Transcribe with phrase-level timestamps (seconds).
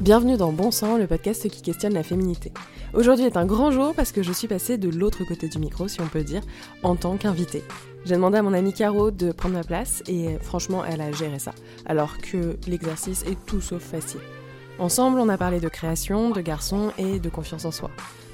[0.00, 2.54] Bienvenue dans Bon Sang, le podcast qui questionne la féminité.
[2.94, 5.88] Aujourd'hui est un grand jour parce que je suis passée de l'autre côté du micro,
[5.88, 6.40] si on peut dire,
[6.82, 7.62] en tant qu'invitée.
[8.06, 11.38] J'ai demandé à mon amie Caro de prendre ma place et franchement, elle a géré
[11.38, 11.52] ça,
[11.84, 14.22] alors que l'exercice est tout sauf facile.
[14.78, 17.90] Ensemble, on a parlé de création, de garçons et de confiance en soi.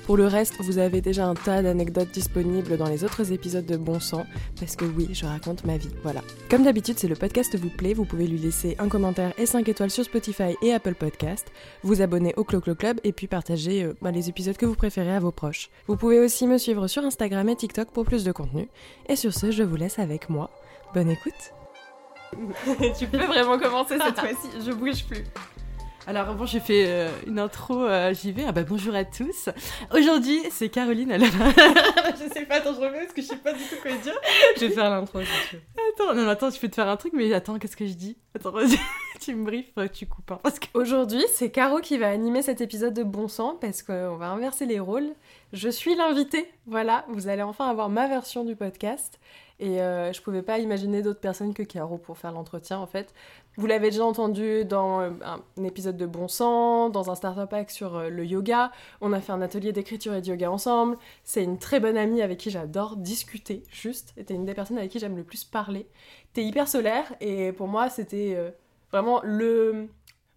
[0.07, 3.77] Pour le reste, vous avez déjà un tas d'anecdotes disponibles dans les autres épisodes de
[3.77, 4.25] Bon Sang,
[4.57, 6.21] parce que oui, je raconte ma vie, voilà.
[6.49, 9.69] Comme d'habitude, si le podcast vous plaît, vous pouvez lui laisser un commentaire et 5
[9.69, 11.51] étoiles sur Spotify et Apple Podcast,
[11.83, 15.11] vous abonner au Clo-Clo Club et puis partager euh, bah, les épisodes que vous préférez
[15.17, 15.71] à vos proches.
[15.89, 18.69] Vous pouvez aussi me suivre sur Instagram et TikTok pour plus de contenu.
[19.09, 20.51] Et sur ce, je vous laisse avec moi.
[20.95, 21.53] Bonne écoute
[22.99, 25.25] tu peux vraiment commencer cette fois-ci, je bouge plus.
[26.09, 28.45] Alors bon, j'ai fait euh, une intro, euh, j'y vais.
[28.47, 29.49] Ah bah bonjour à tous.
[29.93, 31.11] Aujourd'hui, c'est Caroline.
[31.11, 31.25] Elle...
[31.25, 34.15] je sais pas, attends, je remets parce que je sais pas du tout quoi dire.
[34.55, 35.19] Je vais faire l'intro.
[35.19, 38.17] Attends, non, attends, je peux te faire un truc, mais attends, qu'est-ce que je dis?
[38.37, 38.53] Attends,
[39.21, 40.31] tu me briefes, tu coupes.
[40.31, 40.67] Hein, parce que...
[40.75, 44.65] Aujourd'hui, c'est Caro qui va animer cet épisode de Bon Sang parce qu'on va inverser
[44.65, 45.11] les rôles.
[45.53, 49.19] Je suis l'invitée, voilà, vous allez enfin avoir ma version du podcast.
[49.59, 53.15] Et euh, je pouvais pas imaginer d'autres personnes que Caro pour faire l'entretien en fait.
[53.57, 57.71] Vous l'avez déjà entendu dans euh, un épisode de Bon Sang, dans un startup pack
[57.71, 58.71] sur euh, le yoga.
[59.01, 60.99] On a fait un atelier d'écriture et de yoga ensemble.
[61.25, 64.13] C'est une très bonne amie avec qui j'adore discuter, juste.
[64.17, 65.89] C'était une des personnes avec qui j'aime le plus parler.
[66.35, 68.51] T'es hyper solaire et pour moi c'était euh,
[68.93, 69.89] vraiment le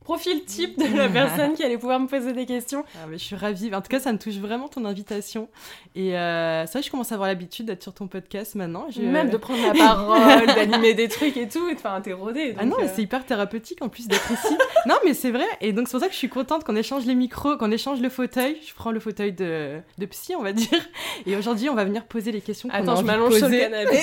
[0.10, 2.84] profil type de la personne qui allait pouvoir me poser des questions.
[2.96, 3.74] Ah, mais je suis ravie.
[3.76, 5.50] En tout cas, ça me touche vraiment ton invitation.
[5.94, 8.88] Et euh, c'est vrai je commence à avoir l'habitude d'être sur ton podcast maintenant.
[9.00, 11.70] Même de prendre la parole, d'animer des trucs et tout.
[11.72, 12.56] Enfin, t'es rodée.
[12.58, 12.92] Ah non, mais euh.
[12.96, 14.58] c'est hyper thérapeutique en plus d'être ici.
[14.88, 15.46] non, mais c'est vrai.
[15.62, 18.02] Et donc, c'est pour ça que je suis contente qu'on échange les micros, qu'on échange
[18.02, 18.58] le fauteuil.
[18.68, 20.82] Je prends le fauteuil de, de psy, on va dire.
[21.28, 24.00] Et aujourd'hui, on va venir poser les questions qu'on Attends, je m'allonge sur le canapé.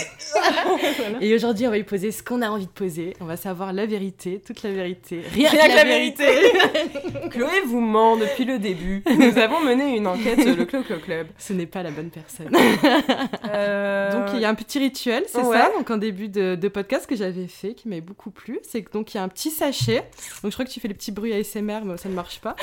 [1.21, 3.17] Et aujourd'hui, on va lui poser ce qu'on a envie de poser.
[3.21, 5.23] On va savoir la vérité, toute la vérité.
[5.33, 5.96] Rien, Rien que la, vérité.
[7.31, 9.03] Chloé vous ment depuis le début.
[9.07, 11.29] Nous avons mené une enquête le Clo Clo Club.
[11.39, 12.51] Ce n'est pas la bonne personne.
[13.53, 17.07] Euh, donc il y a un petit rituel, c'est ça, donc en début de, podcast
[17.07, 18.59] que j'avais fait, qui m'avait beaucoup plu.
[18.63, 20.09] C'est que donc il y a un petit sachet.
[20.43, 22.57] Donc je crois que tu fais les petits bruits ASMR, mais ça ne marche pas.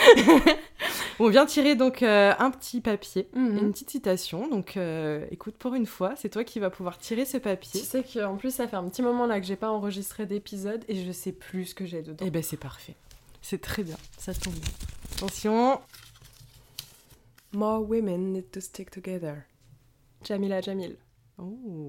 [1.20, 3.58] On vient tirer donc euh, un petit papier, mhm.
[3.58, 4.48] une petite citation.
[4.48, 7.80] Donc euh, écoute, pour une fois, c'est toi qui vas pouvoir tirer ce papier.
[7.80, 10.84] Tu sais qu'en plus ça fait un petit moment là que j'ai pas enregistré d'épisode
[10.88, 12.26] et je sais plus ce que j'ai dedans.
[12.26, 12.96] Eh ben c'est parfait.
[13.44, 14.72] C'est très bien, ça tombe bien.
[15.18, 15.82] Attention.
[17.52, 19.44] More women need to stick together.
[20.24, 20.96] Jamila Jamil.
[21.38, 21.88] Oh.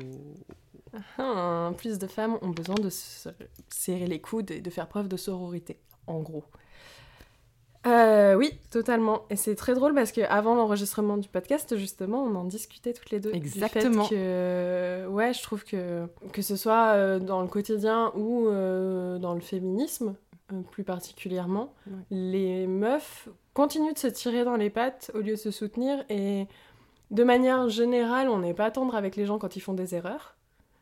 [1.17, 3.29] Ah, plus de femmes ont besoin de se
[3.71, 6.45] serrer les coudes et de faire preuve de sororité, en gros.
[7.87, 9.23] Euh, oui, totalement.
[9.29, 13.21] Et c'est très drôle parce qu'avant l'enregistrement du podcast, justement, on en discutait toutes les
[13.21, 13.35] deux.
[13.35, 14.09] Exactement.
[14.09, 19.35] que, ouais, je trouve que que ce soit euh, dans le quotidien ou euh, dans
[19.35, 20.15] le féminisme,
[20.63, 21.73] plus particulièrement,
[22.11, 26.47] les meufs continuent de se tirer dans les pattes au lieu de se soutenir et
[27.11, 30.37] de manière générale, on n'est pas tendre avec les gens quand ils font des erreurs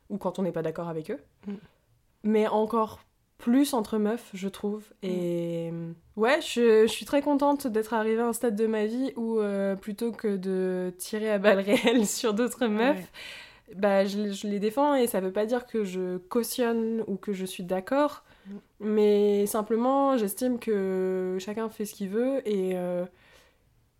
[0.08, 1.20] ou quand on n'est pas d'accord avec eux.
[1.46, 1.54] Mm.
[2.24, 3.00] Mais encore
[3.38, 4.84] plus entre meufs, je trouve.
[5.02, 5.94] Et mm.
[6.16, 9.74] ouais, je, suis très contente d'être arrivée à un stade de ma vie où euh,
[9.74, 13.10] plutôt que de tirer à balles réelles sur d'autres meufs,
[13.76, 17.32] bah, je, je, les défends et ça veut pas dire que je cautionne ou que
[17.32, 18.22] je suis d'accord.
[18.80, 23.04] Mais simplement, j'estime que chacun fait ce qu'il veut et, euh,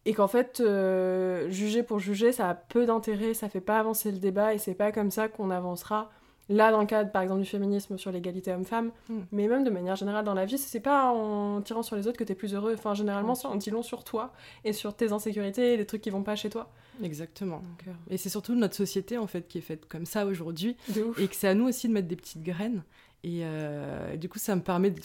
[0.04, 4.10] et qu'en fait, euh, juger pour juger, ça a peu d'intérêt, ça fait pas avancer
[4.10, 6.10] le débat et c'est pas comme ça qu'on avancera.
[6.48, 9.20] Là, dans le cadre, par exemple, du féminisme sur l'égalité homme-femme, mm.
[9.30, 12.18] mais même de manière générale dans la vie, c'est pas en tirant sur les autres
[12.18, 12.74] que t'es plus heureux.
[12.76, 14.32] Enfin, généralement, c'est en disant sur toi
[14.64, 16.68] et sur tes insécurités et les trucs qui vont pas chez toi.
[17.02, 17.62] Exactement.
[17.86, 20.76] Euh, et c'est surtout notre société, en fait, qui est faite comme ça aujourd'hui.
[21.18, 22.82] Et que c'est à nous aussi de mettre des petites graines.
[23.24, 25.00] Et euh, du coup, ça me permet de.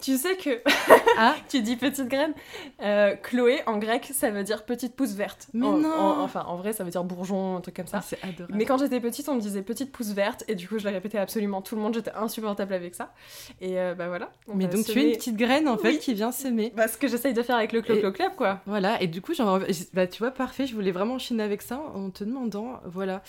[0.00, 0.62] Tu sais que.
[1.18, 2.34] ah Tu dis petite graine
[2.80, 5.48] euh, Chloé, en grec, ça veut dire petite pousse verte.
[5.52, 7.98] Mais non Enfin, en vrai, ça veut dire bourgeon, un truc comme ça.
[7.98, 8.54] Ah, c'est adorable.
[8.56, 10.44] Mais quand j'étais petite, on me disait petite pousse verte.
[10.46, 11.94] Et du coup, je l'ai répété à absolument tout le monde.
[11.94, 13.12] J'étais insupportable avec ça.
[13.60, 14.30] Et euh, bah voilà.
[14.54, 16.72] Mais donc, tu es une petite graine, en fait, qui vient s'aimer.
[16.76, 18.60] Bah, ce que j'essaye de faire avec le Clo-Clo Club, quoi.
[18.66, 19.02] Voilà.
[19.02, 19.58] Et du coup, genre,
[19.94, 20.66] bah, tu vois, parfait.
[20.66, 23.20] Je voulais vraiment enchaîner avec ça en te demandant, voilà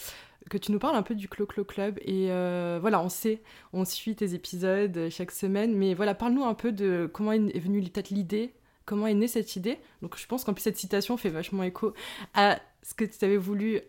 [0.50, 2.00] que tu nous parles un peu du Clo Clo Club.
[2.02, 3.42] Et euh, voilà, on sait,
[3.72, 7.82] on suit tes épisodes chaque semaine, mais voilà, parle-nous un peu de comment est venue
[7.82, 8.54] peut-être l'idée,
[8.86, 9.80] comment est née cette idée.
[10.02, 11.94] Donc je pense qu'en plus cette citation fait vachement écho
[12.34, 13.82] à ce que tu avais voulu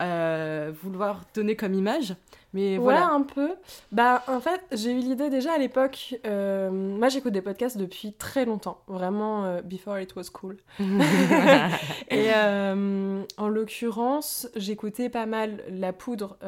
[0.00, 2.14] euh, vouloir donner comme image.
[2.52, 3.06] Mais voilà.
[3.06, 3.50] un peu.
[3.92, 6.16] Bah, en fait, j'ai eu l'idée déjà à l'époque.
[6.26, 8.82] Euh, moi, j'écoute des podcasts depuis très longtemps.
[8.88, 10.56] Vraiment, euh, before it was cool.
[10.80, 16.38] et euh, en l'occurrence, j'écoutais pas mal La Poudre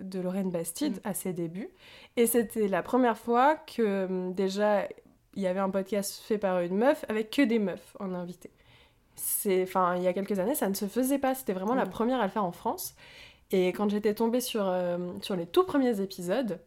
[0.00, 1.08] de Lorraine Bastide mm.
[1.08, 1.70] à ses débuts.
[2.16, 4.88] Et c'était la première fois que déjà
[5.34, 8.50] il y avait un podcast fait par une meuf avec que des meufs en invité.
[9.18, 11.34] C'est, enfin, il y a quelques années, ça ne se faisait pas.
[11.34, 11.90] C'était vraiment la Mm.
[11.90, 12.94] première à le faire en France.
[13.50, 16.60] Et quand j'étais tombée sur, euh, sur les tout premiers épisodes,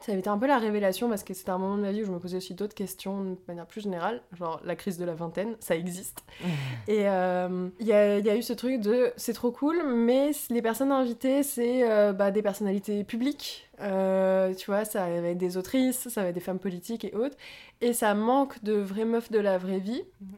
[0.00, 2.02] ça avait été un peu la révélation parce que c'était un moment de ma vie
[2.02, 5.04] où je me posais aussi d'autres questions de manière plus générale, genre la crise de
[5.06, 6.22] la vingtaine, ça existe.
[6.86, 9.82] Et euh, il y, a, il y a eu ce truc de c'est trop cool,
[9.86, 13.68] mais les personnes invitées, c'est euh, bah, des personnalités publiques.
[13.80, 17.14] Euh, tu vois, ça va être des autrices, ça va être des femmes politiques et
[17.14, 17.36] autres.
[17.80, 20.04] Et ça manque de vraies meufs de la vraie vie.
[20.20, 20.28] Mhm.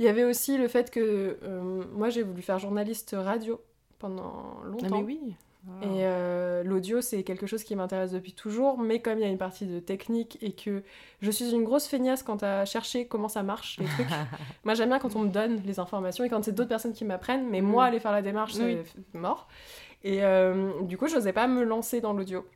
[0.00, 3.60] Il y avait aussi le fait que euh, moi j'ai voulu faire journaliste radio
[4.00, 4.32] pendant
[4.62, 4.98] Ah, longtemps.
[4.98, 5.20] mais oui.
[5.68, 5.84] Ah.
[5.84, 9.28] Et euh, l'audio, c'est quelque chose qui m'intéresse depuis toujours, mais comme il y a
[9.28, 10.82] une partie de technique et que
[11.20, 14.06] je suis une grosse feignasse quant à chercher comment ça marche, les trucs.
[14.64, 17.04] moi, j'aime bien quand on me donne les informations et quand c'est d'autres personnes qui
[17.04, 17.88] m'apprennent, mais moi, Mm.
[17.88, 18.78] aller faire la démarche, c'est Oui.
[19.12, 19.48] mort.
[20.02, 22.46] Et euh, du coup, je n'osais pas me lancer dans l'audio.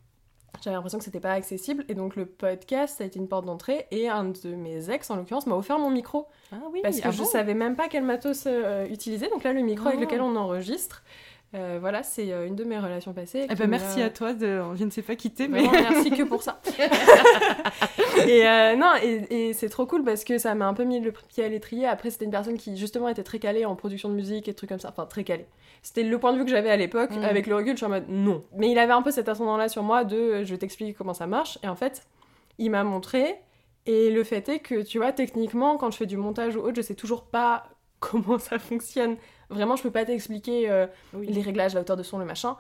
[0.63, 3.45] J'avais l'impression que c'était pas accessible, et donc le podcast, ça a été une porte
[3.45, 6.27] d'entrée, et un de mes ex, en l'occurrence, m'a offert mon micro.
[6.55, 9.29] Ah oui, Parce que ah je bon savais même pas quel matos euh, utiliser.
[9.29, 10.05] Donc là, le micro avec Ah.
[10.05, 11.03] lequel on enregistre,
[11.55, 13.47] euh, voilà, c'est euh, une de mes relations passées.
[13.49, 14.61] Eh ben, merci à toi, de...
[14.75, 15.63] je ne sais pas quitter, mais...
[15.73, 16.61] Merci que pour ça.
[18.27, 20.99] et euh, non, et, et c'est trop cool parce que ça m'a un peu mis
[20.99, 21.87] le pied à l'étrier.
[21.87, 24.57] Après, c'était une personne qui justement était très calée en production de musique et des
[24.57, 24.89] trucs comme ça.
[24.89, 25.47] Enfin, très calée.
[25.83, 27.11] C'était le point de vue que j'avais à l'époque.
[27.13, 27.23] Mm.
[27.23, 28.43] Avec le recul, je suis en mode non.
[28.57, 31.29] Mais il avait un peu cet ascendant-là sur moi de je vais t'expliquer comment ça
[31.29, 31.59] marche.
[31.63, 32.03] Et en fait,
[32.59, 33.37] il m'a montré.
[33.87, 36.77] Et le fait est que, tu vois, techniquement, quand je fais du montage ou autre,
[36.77, 37.65] je sais toujours pas
[38.01, 39.17] comment ça fonctionne.
[39.51, 41.27] Vraiment, je peux pas t'expliquer euh, Oui.
[41.27, 42.57] les réglages, la hauteur de son, le machin.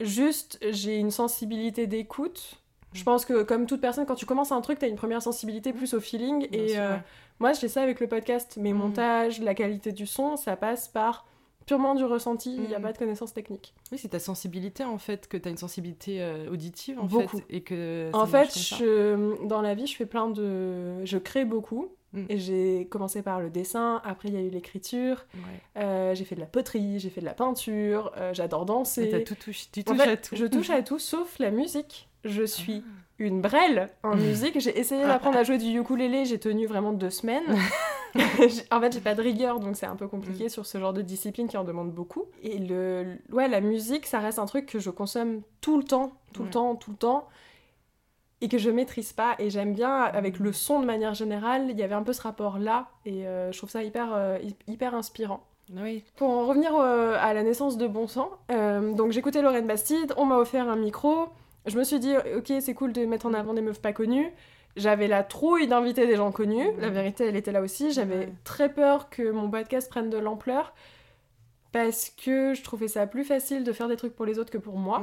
[0.00, 2.60] Juste, j'ai une sensibilité d'écoute.
[2.92, 5.72] Je pense que, comme toute personne, quand tu commences un truc, t'as une première sensibilité
[5.72, 6.48] plus au feeling.
[6.48, 7.02] Bien et sûr, euh, ouais.
[7.40, 8.56] moi, j'ai ça avec le podcast.
[8.58, 8.76] Mes Mm.
[8.76, 11.26] montages, la qualité du son, ça passe par
[11.66, 12.54] purement du ressenti.
[12.54, 12.82] Il n'y a Mm.
[12.82, 13.74] pas de connaissances techniques.
[13.92, 17.38] Oui, c'est ta sensibilité en fait, que tu as une sensibilité euh, auditive en Beaucoup.
[17.38, 17.44] fait.
[17.50, 21.04] Et que En fait, je, dans la vie, je fais plein de...
[21.04, 21.88] Je crée beaucoup.
[22.12, 22.24] Mm.
[22.28, 25.82] Et j'ai commencé par le dessin, après il y a eu l'écriture, Ouais.
[25.82, 29.10] euh, j'ai fait de la poterie, j'ai fait de la peinture, euh, j'adore danser.
[29.12, 30.36] Mais t'as tout touché, tu En touches fait, à tout.
[30.36, 32.08] Je touche à tout sauf la musique.
[32.24, 32.90] Je suis Ah.
[33.18, 34.60] Une brêle en musique.
[34.60, 37.44] J'ai essayé d'apprendre à jouer du ukulélé, j'ai tenu vraiment deux semaines.
[38.70, 40.10] En fait, j'ai pas de rigueur, donc c'est un peu Mm.
[40.10, 42.24] compliqué sur ce genre de discipline qui en demande beaucoup.
[42.42, 46.12] Et le, ouais, la musique, ça reste un truc que je consomme tout le temps,
[46.32, 46.52] tout le Ouais.
[46.52, 47.26] temps, tout le temps,
[48.40, 49.34] et que je maîtrise pas.
[49.38, 50.44] Et j'aime bien, avec Mm.
[50.44, 53.58] le son de manière générale, il y avait un peu ce rapport-là, et euh, je
[53.58, 55.42] trouve ça hyper, euh, hy- hyper inspirant.
[55.76, 56.02] Oui.
[56.16, 60.24] Pour en revenir euh, à la naissance de Bon Sang, donc j'écoutais Lorraine Bastide, on
[60.24, 61.26] m'a offert un micro,
[61.66, 64.32] je me suis dit, ok, c'est cool de mettre en avant des meufs pas connues.
[64.76, 68.68] J'avais la trouille d'inviter des gens connus, la vérité elle était là aussi, j'avais très
[68.70, 70.74] peur que mon podcast prenne de l'ampleur,
[71.72, 74.58] parce que je trouvais ça plus facile de faire des trucs pour les autres que
[74.58, 75.02] pour moi.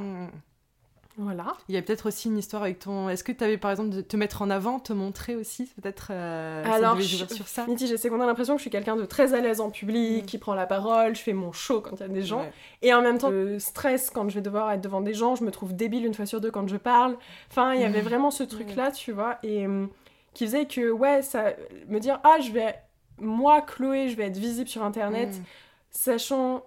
[1.18, 1.24] Mm.
[1.24, 1.54] Voilà.
[1.70, 3.08] Il y a peut-être aussi une histoire avec ton.
[3.10, 6.08] Est-ce que tu avais par exemple de te mettre en avant, te montrer aussi Peut-être.
[6.12, 7.66] euh, Alors, je- sur ça?
[7.98, 10.26] C'est qu'on a l'impression que je suis quelqu'un de très à l'aise en public, Mm.
[10.26, 12.42] qui prend la parole, je fais mon show quand il y a des gens.
[12.42, 12.54] Ouais.
[12.82, 15.44] Et en même temps, je stresse quand je vais devoir être devant des gens, je
[15.44, 17.18] me trouve débile une fois sur deux quand je parle.
[17.52, 18.08] Enfin, il y avait Mhm.
[18.08, 19.90] vraiment ce truc-là, tu vois, et hum,
[20.34, 21.54] qui faisait que, ouais, ça.
[21.90, 22.74] Me dire, ah, je vais.
[23.20, 25.44] Moi, Chloé, je vais être visible sur Internet, Mm.
[25.92, 26.64] sachant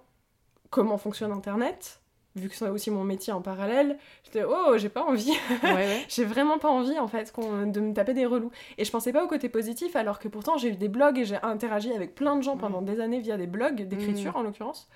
[0.69, 1.99] comment fonctionne Internet,
[2.39, 5.31] vu que c'est aussi mon métier en parallèle, j'étais, oh, j'ai pas envie.
[5.63, 6.05] Ouais, ouais.
[6.07, 8.51] J'ai vraiment pas envie en fait de me taper des relous.
[8.77, 11.25] Et je pensais pas au côté positif alors que pourtant j'ai eu des blogs et
[11.25, 12.59] j'ai interagi avec plein de gens Mm.
[12.59, 14.87] pendant des années via des blogs d'écriture en l'occurrence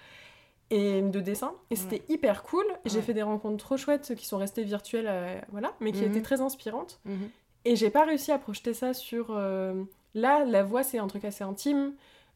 [0.70, 2.66] et de dessin et c'était hyper cool.
[2.86, 6.12] J'ai fait des rencontres trop chouettes qui sont restées virtuelles euh, voilà, mais qui Mhm.
[6.12, 7.30] étaient très inspirantes Mhm.
[7.66, 9.74] et j'ai pas réussi à projeter ça sur euh,
[10.14, 11.94] là la voix c'est un truc assez intime.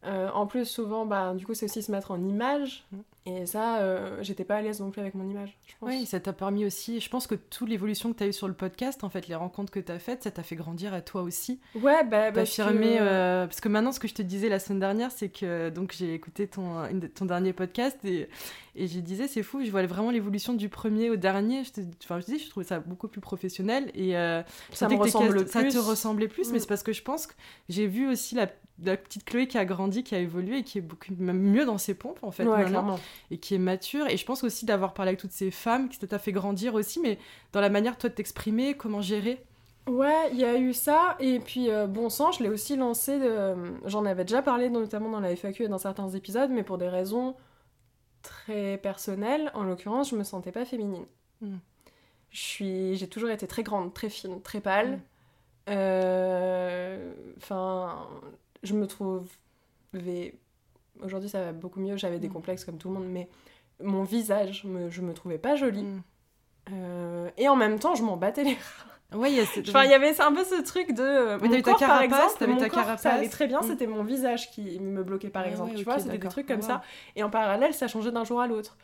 [0.07, 2.83] Euh, en plus, souvent, bah, du coup, c'est aussi se mettre en image.
[2.91, 2.97] Mm.
[3.27, 5.89] Et ça, euh, j'étais pas à l'aise non plus avec mon image, je pense.
[5.89, 6.99] Oui, ça t'a permis aussi.
[6.99, 9.33] Je pense que toute l'évolution que tu as eue sur le podcast, en fait, les
[9.33, 11.59] rencontres que tu as faites, ça t'a fait grandir à toi aussi.
[11.73, 12.97] Ouais, bah, parce D'affirmer.
[12.97, 15.69] que- euh, Parce que maintenant, ce que je te disais la semaine dernière, c'est que
[15.71, 16.83] donc j'ai écouté ton,
[17.15, 18.29] ton dernier podcast et,
[18.75, 21.63] et je disais, c'est fou, je vois vraiment l'évolution du premier au dernier.
[21.63, 24.11] Je te, enfin, je dis, je trouvais ça beaucoup plus professionnel et
[24.71, 25.79] Ça me ressemble castes- ça te plus.
[25.79, 26.61] ressemblait plus, mais Mm.
[26.61, 27.33] c'est parce que je pense que
[27.69, 28.47] j'ai vu aussi la,
[28.83, 31.65] la petite Chloé qui a grandi, qui a évolué et qui est beaucoup même mieux
[31.65, 32.99] dans ses pompes en fait ouais, maintenant clairement.
[33.31, 34.07] et qui est mature.
[34.07, 36.99] Et je pense aussi d'avoir parlé avec toutes ces femmes qui t'a fait grandir aussi,
[36.99, 37.17] mais
[37.53, 39.43] dans la manière toi de t'exprimer, comment gérer?
[39.87, 43.19] Ouais, il y a eu ça, et puis euh, Bon Sang, je l'ai aussi lancé,
[43.19, 43.53] de...
[43.85, 46.89] j'en avais déjà parlé notamment dans la FAQ et dans certains épisodes, mais pour des
[46.89, 47.35] raisons
[48.23, 51.05] très personnelles, en l'occurrence, je me sentais pas féminine.
[51.41, 51.57] Mm.
[52.31, 52.95] Je suis...
[52.95, 54.93] J'ai toujours été très grande, très fine, très pâle.
[54.93, 55.01] Mm.
[55.69, 58.07] Euh, Enfin,
[58.65, 60.35] je me trouvais...
[61.03, 62.33] Aujourd'hui, ça va beaucoup mieux, j'avais des Mm.
[62.33, 63.27] complexes comme tout le monde, mais
[63.83, 64.89] mon visage, me...
[64.89, 65.83] je me trouvais pas jolie.
[65.83, 66.01] Mm.
[66.73, 68.57] Euh, Et en même temps, je m'en battais les
[69.13, 71.01] Ouais, il y a Enfin, il y avait un peu ce truc de.
[71.03, 73.05] euh, Oui, mon t'avais ta corps, par carapace, exemple, mon ta corps, Ça carapace.
[73.05, 73.67] allait très bien, Mm.
[73.67, 75.71] c'était mon visage qui me bloquait, par exemple.
[75.71, 76.65] ouais, tu vois, c'était des trucs comme Wow.
[76.67, 76.81] ça.
[77.15, 78.77] Et en parallèle, ça changeait d'un jour à l'autre.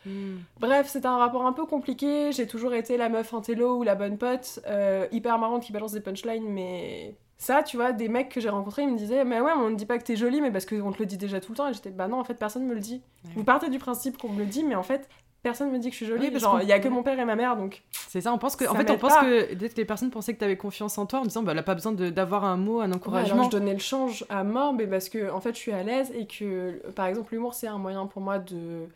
[0.60, 2.30] Bref, c'était un rapport un peu compliqué.
[2.32, 5.92] J'ai toujours été la meuf intello ou la bonne pote, euh, hyper marrante qui balance
[5.92, 7.16] des punchlines, mais.
[7.42, 9.74] Ça, tu vois, des mecs que j'ai rencontrés, ils me disaient, mais ouais, on ne
[9.74, 11.68] dit pas que t'es jolie, mais parce qu'on te le dit déjà tout le temps.
[11.68, 13.02] Et j'étais, bah non, en fait, personne me le dit.
[13.24, 13.32] Ouais.
[13.34, 15.08] Vous partez du principe qu'on me le dit, mais en fait,
[15.42, 16.30] personne me dit que je suis jolie.
[16.32, 17.82] Oui, Genre, il y a que mon père et ma mère, donc.
[17.90, 18.64] C'est ça, on pense que.
[18.64, 19.22] En fait, on pense pas.
[19.24, 21.50] que dès que les personnes pensaient que tu avais confiance en toi en disant, bah,
[21.50, 23.42] elle a pas besoin d'avoir un mot, un Ouais, alors encouragement.
[23.42, 26.12] je donnais le change à mort, mais parce que en fait je suis à l'aise
[26.14, 28.86] et que par exemple l'humour c'est un moyen pour moi de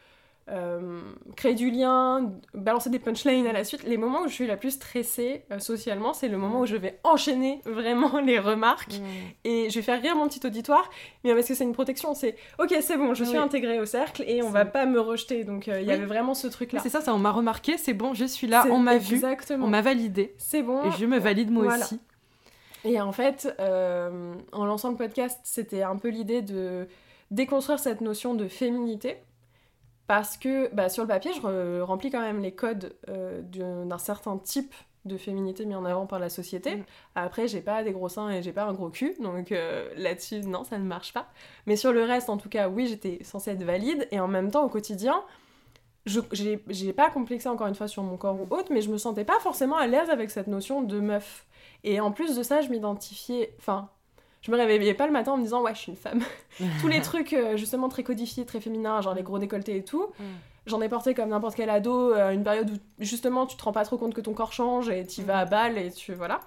[0.48, 1.00] euh,
[1.36, 3.82] créer du lien, balancer des punchlines à la suite.
[3.82, 6.76] Les moments où je suis la plus stressée euh, socialement, c'est le moment où je
[6.76, 8.94] vais enchaîner vraiment les remarques
[9.44, 10.88] et je vais faire rire mon petit auditoire,
[11.24, 13.42] mais parce que c'est une protection, c'est ok c'est bon, je suis Oui.
[13.42, 15.42] intégrée au cercle et on va pas me rejeter.
[15.44, 15.94] Donc euh, il y Oui.
[15.94, 16.80] avait vraiment ce truc là.
[16.80, 19.66] C'est ça, ça, on m'a remarqué, c'est bon, je suis là, on m'a vu, on
[19.66, 20.34] m'a validé.
[20.38, 20.84] C'est bon.
[20.84, 21.84] Et je me valide moi Voilà.
[21.84, 21.98] aussi.
[22.84, 23.52] Et en fait,
[24.52, 26.86] en lançant le podcast, c'était un peu l'idée de
[27.32, 29.16] déconstruire cette notion de féminité.
[30.06, 33.98] Parce que bah, sur le papier, je re- remplis quand même les codes euh, d'un
[33.98, 36.76] certain type de féminité mis en avant par la société.
[36.76, 36.84] Mm.
[37.14, 40.40] Après, j'ai pas des gros seins et j'ai pas un gros cul, donc euh, là-dessus,
[40.40, 41.28] non, ça ne marche pas.
[41.66, 44.08] Mais sur le reste, en tout cas, oui, j'étais censée être valide.
[44.10, 45.22] Et en même temps, au quotidien,
[46.06, 49.24] j'ai pas complexé encore une fois sur mon corps ou autre, mais je me sentais
[49.24, 51.46] pas forcément à l'aise avec cette notion de meuf.
[51.82, 53.54] Et en plus de ça, je m'identifiais.
[53.58, 53.88] Enfin,
[54.46, 56.22] je me réveillais pas le matin en me disant, ouais, je suis une femme.
[56.80, 60.06] Tous les trucs euh, justement très codifiés, très féminins, genre les gros décolletés et tout,
[60.18, 60.24] Mm.
[60.66, 63.72] j'en ai porté comme n'importe quel ado, à une période où justement tu te rends
[63.72, 66.14] pas trop compte que ton corps change et tu vas à balle et tu.
[66.14, 66.40] Voilà.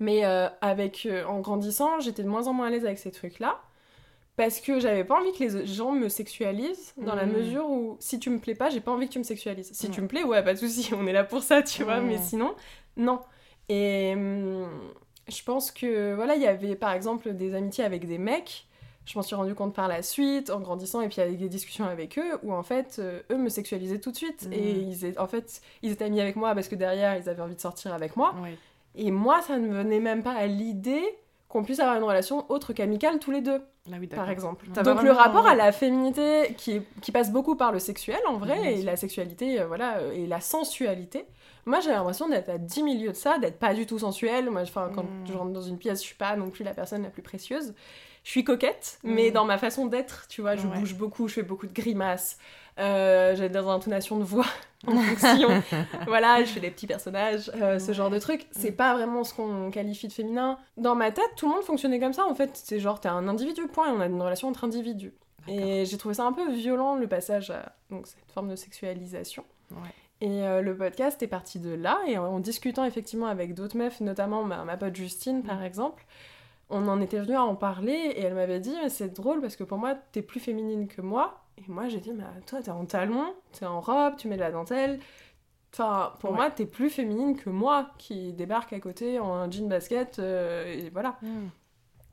[0.00, 3.10] Mais euh, avec, euh, en grandissant, j'étais de moins en moins à l'aise avec ces
[3.10, 3.58] trucs-là.
[4.36, 7.32] Parce que j'avais pas envie que les gens me sexualisent, dans la Mm.
[7.32, 9.70] mesure où si tu me plais pas, j'ai pas envie que tu me sexualises.
[9.72, 12.00] Si tu me plais, ouais, pas de souci, on est là pour ça, tu vois,
[12.00, 12.54] mais sinon,
[12.96, 13.18] non.
[13.68, 14.68] Et hum,
[15.28, 18.66] je pense que, voilà, il y avait par exemple des amitiés avec des mecs,
[19.06, 21.86] je m'en suis rendu compte par la suite, en grandissant, et puis avec des discussions
[21.86, 24.46] avec eux, où en fait, euh, eux me sexualisaient tout de suite.
[24.48, 24.52] Mm.
[24.52, 27.42] Et ils étaient, en fait, ils étaient amis avec moi parce que derrière, ils avaient
[27.42, 28.34] envie de sortir avec moi.
[28.94, 31.02] Et moi, ça ne venait même pas à l'idée
[31.48, 34.66] qu'on puisse avoir une relation autre qu'amicale tous les deux Ah oui, par exemple.
[34.66, 38.36] Donc vraiment- le rapport à la féminité qui, qui passe beaucoup par le sexuel en
[38.36, 41.24] vrai, et la sexualité, euh, voilà, euh, et la sensualité.
[41.68, 44.48] Moi j'ai l'impression d'être à 10 milieux de ça, d'être pas du tout sensuelle.
[44.50, 45.26] Moi, enfin, quand Mm.
[45.26, 47.74] je rentre dans une pièce, je suis pas non plus la personne la plus précieuse.
[48.24, 49.32] Je suis coquette, mais Mm.
[49.34, 50.78] dans ma façon d'être, tu vois, je Ouais.
[50.78, 52.38] bouge beaucoup, je fais beaucoup de grimaces,
[52.78, 54.46] euh, j'ai des intonations de voix
[54.86, 55.48] en fonction.
[56.06, 57.94] voilà, je fais des petits personnages, euh, ce Ouais.
[57.94, 58.46] genre de trucs.
[58.52, 58.76] C'est Mm.
[58.76, 60.58] pas vraiment ce qu'on qualifie de féminin.
[60.78, 62.50] Dans ma tête, tout le monde fonctionnait comme ça en fait.
[62.54, 65.12] C'est genre, t'es un individu, point, et on a une relation entre individus.
[65.46, 69.44] Et j'ai trouvé ça un peu violent le passage à donc, cette forme de sexualisation.
[69.70, 69.76] Ouais.
[70.20, 73.76] Et euh, le podcast est parti de là, et en, en discutant effectivement avec d'autres
[73.76, 75.64] meufs, notamment ma, ma pote Justine par Mm.
[75.64, 76.04] exemple,
[76.70, 79.54] on en était venu à en parler, et elle m'avait dit Mais c'est drôle parce
[79.56, 81.40] que pour moi, t'es plus féminine que moi.
[81.56, 84.40] Et moi, j'ai dit Mais toi, t'es en talon, t'es en robe, tu mets de
[84.40, 84.98] la dentelle.
[85.72, 86.36] Enfin, pour Ouais.
[86.36, 90.90] moi, t'es plus féminine que moi qui débarque à côté en jean basket, euh, et
[90.90, 91.16] voilà.
[91.22, 91.48] Hmm.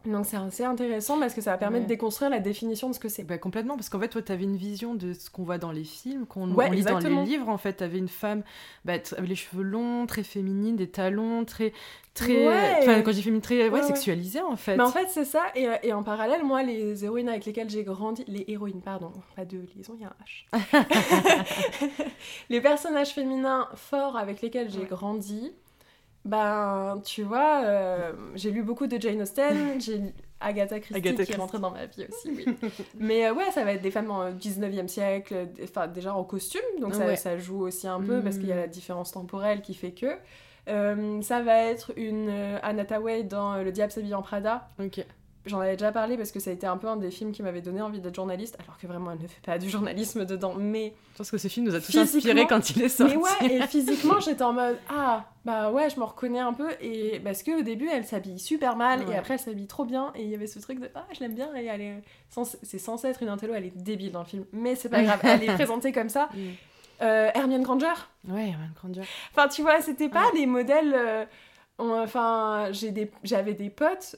[0.06, 1.88] Donc c'est assez intéressant parce que ça va permettre Ouais.
[1.88, 3.24] de déconstruire la définition de ce que c'est.
[3.24, 5.84] Bah, complètement, parce qu'en fait, toi, t'avais une vision de ce qu'on voit dans les
[5.84, 7.50] films, qu'on Ouais, lit dans les livres.
[7.50, 8.44] En fait, t'avais une femme
[8.86, 11.74] bah, avec les cheveux longs, très féminine, des talons, très.
[12.14, 12.76] très Ouais.
[12.80, 14.78] Enfin, quand j'ai féminine, très ouais, sexualisée, en fait.
[14.78, 17.84] Mais en fait, c'est ça, et, et en parallèle, moi, les héroïnes avec lesquelles j'ai
[17.84, 20.86] grandi, les héroïnes, pardon, pas de liaison, il y a un H.
[22.50, 25.52] les personnages féminins forts avec lesquels j'ai grandi,
[26.26, 31.24] ben, tu vois, euh, j'ai lu beaucoup de Jane Austen, j'ai lu Agatha Christie Agatha
[31.26, 32.46] qui est rentrée dans ma vie aussi, oui.
[33.00, 36.62] Mais euh, ouais, ça va être des femmes au 19e siècle, enfin déjà en costume,
[36.82, 37.16] donc ça, Ouais.
[37.16, 38.60] ça joue aussi un peu parce qu'il y a Mm.
[38.60, 40.18] la différence temporelle qui fait que.
[40.68, 42.30] Euh, ça va être une
[42.64, 44.68] Anne Hathaway dans Le Diable s'habille en Prada.
[44.84, 45.06] Ok.
[45.46, 47.44] J'en avais déjà parlé parce que ça a été un peu un des films qui
[47.44, 50.56] m'avait donné envie d'être journaliste, alors que vraiment elle ne fait pas du journalisme dedans.
[50.58, 53.16] Mais, Je pense que ce film nous a tous inspirés quand il est sorti.
[53.16, 56.70] mais ouais, et physiquement j'étais en mode ah bah ouais, je me reconnais un peu.
[56.82, 60.12] Et parce qu'au début elle s'habille super mal et après elle s'habille trop bien.
[60.16, 62.04] Et il y avait ce truc de ah je l'aime bien et elle est
[62.64, 64.46] c'est censé être une intello, elle est débile dans le film.
[64.52, 66.30] Mais c'est pas grave, elle est présentée comme ça.
[66.34, 66.40] Mm.
[67.02, 67.88] Euh, Hermione Granger,
[68.28, 69.02] Ouais, Hermione Granger.
[69.32, 70.40] Enfin, tu vois, c'était pas Ouais.
[70.40, 70.94] des modèles.
[70.96, 71.26] euh,
[71.78, 74.16] enfin, j'ai des, j'avais des potes,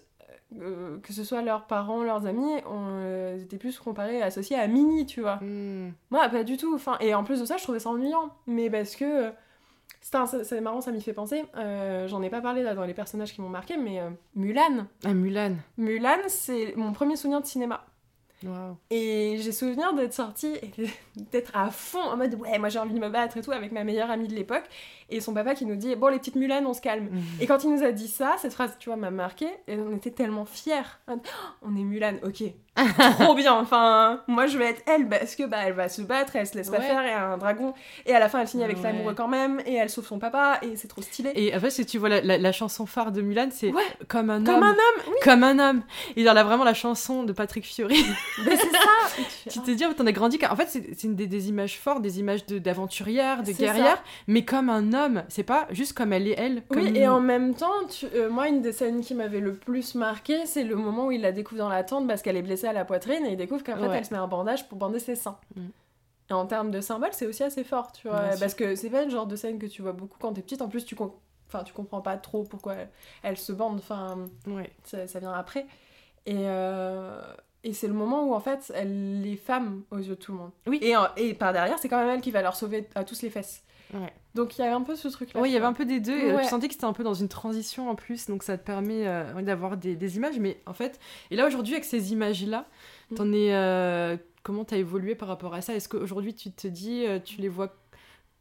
[0.62, 4.68] euh, que ce soit leurs parents, leurs amis, on euh, était plus comparés, associés à
[4.68, 5.38] Minnie, tu vois.
[5.38, 5.92] Hmm.
[6.10, 6.74] Moi, pas du tout.
[6.74, 8.32] Enfin, et en plus de ça, je trouvais ça ennuyant.
[8.48, 9.26] Mais parce que.
[9.26, 9.32] euh,
[10.44, 11.44] c'est marrant, ça m'y fait penser.
[11.58, 14.02] Euh, J'en ai pas parlé là dans les personnages qui m'ont marqué, mais
[14.36, 14.88] Mulan.
[15.04, 15.56] Ah, Mulan.
[15.78, 17.84] Mulan, c'est mon premier souvenir de cinéma.
[18.92, 20.72] Et j'ai souvenir d'être sortie et
[21.32, 23.72] d'être à fond en mode ouais, moi j'ai envie de me battre et tout avec
[23.72, 24.66] ma meilleure amie de l'époque.
[25.10, 27.06] Et son papa qui nous dit bon, les petites mulanes, on se calme.
[27.06, 27.22] Mhm.
[27.42, 29.48] Et quand il nous a dit ça, cette phrase, tu vois, m'a marqué.
[29.68, 31.00] Et on était tellement fiers.
[31.62, 32.44] On est mulane, ok.
[33.20, 33.54] Trop bien.
[33.54, 36.56] Enfin, moi je vais être elle parce que bah elle va se battre, elle se
[36.56, 37.74] laisse pas faire et un dragon.
[38.06, 40.60] Et à la fin, elle finit avec l'amoureux quand même et elle sauve son papa
[40.62, 41.32] et c'est trop stylé.
[41.36, 43.72] Et en fait, si tu vois la, chanson phare de Mulan, c'est
[44.08, 44.46] comme un homme.
[44.46, 45.84] Comme un homme, Comme un homme.
[46.16, 48.04] Et genre là, vraiment la chanson de Patrick Fiori.
[48.46, 48.80] Mais c'est ça.
[49.50, 50.40] tu te dis, oh, t'en as grandi.
[50.50, 54.70] En fait, c'est une des, des, images fortes, des images d'aventurière, de, guerrière, mais comme
[54.70, 54.97] un homme.
[55.30, 56.64] C'est pas juste comme elle est elle.
[56.72, 57.72] Oui, et en même temps,
[58.14, 61.22] euh, moi, une des scènes qui m'avait le plus marqué, c'est le moment où il
[61.22, 63.64] la découvre dans la tente parce qu'elle est blessée à la poitrine et il découvre
[63.64, 65.38] qu'en fait, elle se met un bandage pour bander ses seins.
[65.56, 65.62] Mm.
[66.30, 68.32] Et en termes de symbole, c'est aussi assez fort, tu vois.
[68.40, 70.62] parce que c'est pas le genre de scène que tu vois beaucoup quand t'es petite.
[70.62, 70.96] En plus, tu,
[71.48, 72.76] enfin, tu comprends pas trop pourquoi
[73.24, 73.80] elle, se bande.
[73.80, 74.72] Enfin, ouais.
[74.84, 75.66] ça, vient après.
[76.26, 77.22] Et, euh,
[77.64, 80.38] et c'est le moment où, en fait, elle est femme aux yeux de tout le
[80.40, 80.52] monde.
[80.68, 80.80] Oui.
[80.82, 83.30] Et, et par derrière, c'est quand même elle qui va leur sauver à tous les
[83.30, 83.64] fesses.
[83.94, 84.14] Ouais.
[84.36, 85.42] Donc il y avait un peu ce truc-là.
[85.42, 86.18] Oui, il y avait un peu des deux.
[86.18, 88.64] Et tu sentais que c'était un peu dans une transition en plus, donc ça te
[88.64, 90.40] permet euh, d'avoir des, des, images.
[90.40, 91.00] Mais en fait,
[91.32, 92.66] et là aujourd'hui, avec ces images-là,
[93.12, 93.16] mm.
[93.16, 93.54] t'en es.
[93.54, 95.74] Euh, comment t'as évolué par rapport à ça?
[95.74, 97.76] Est-ce qu'aujourd'hui tu te dis, euh, tu les vois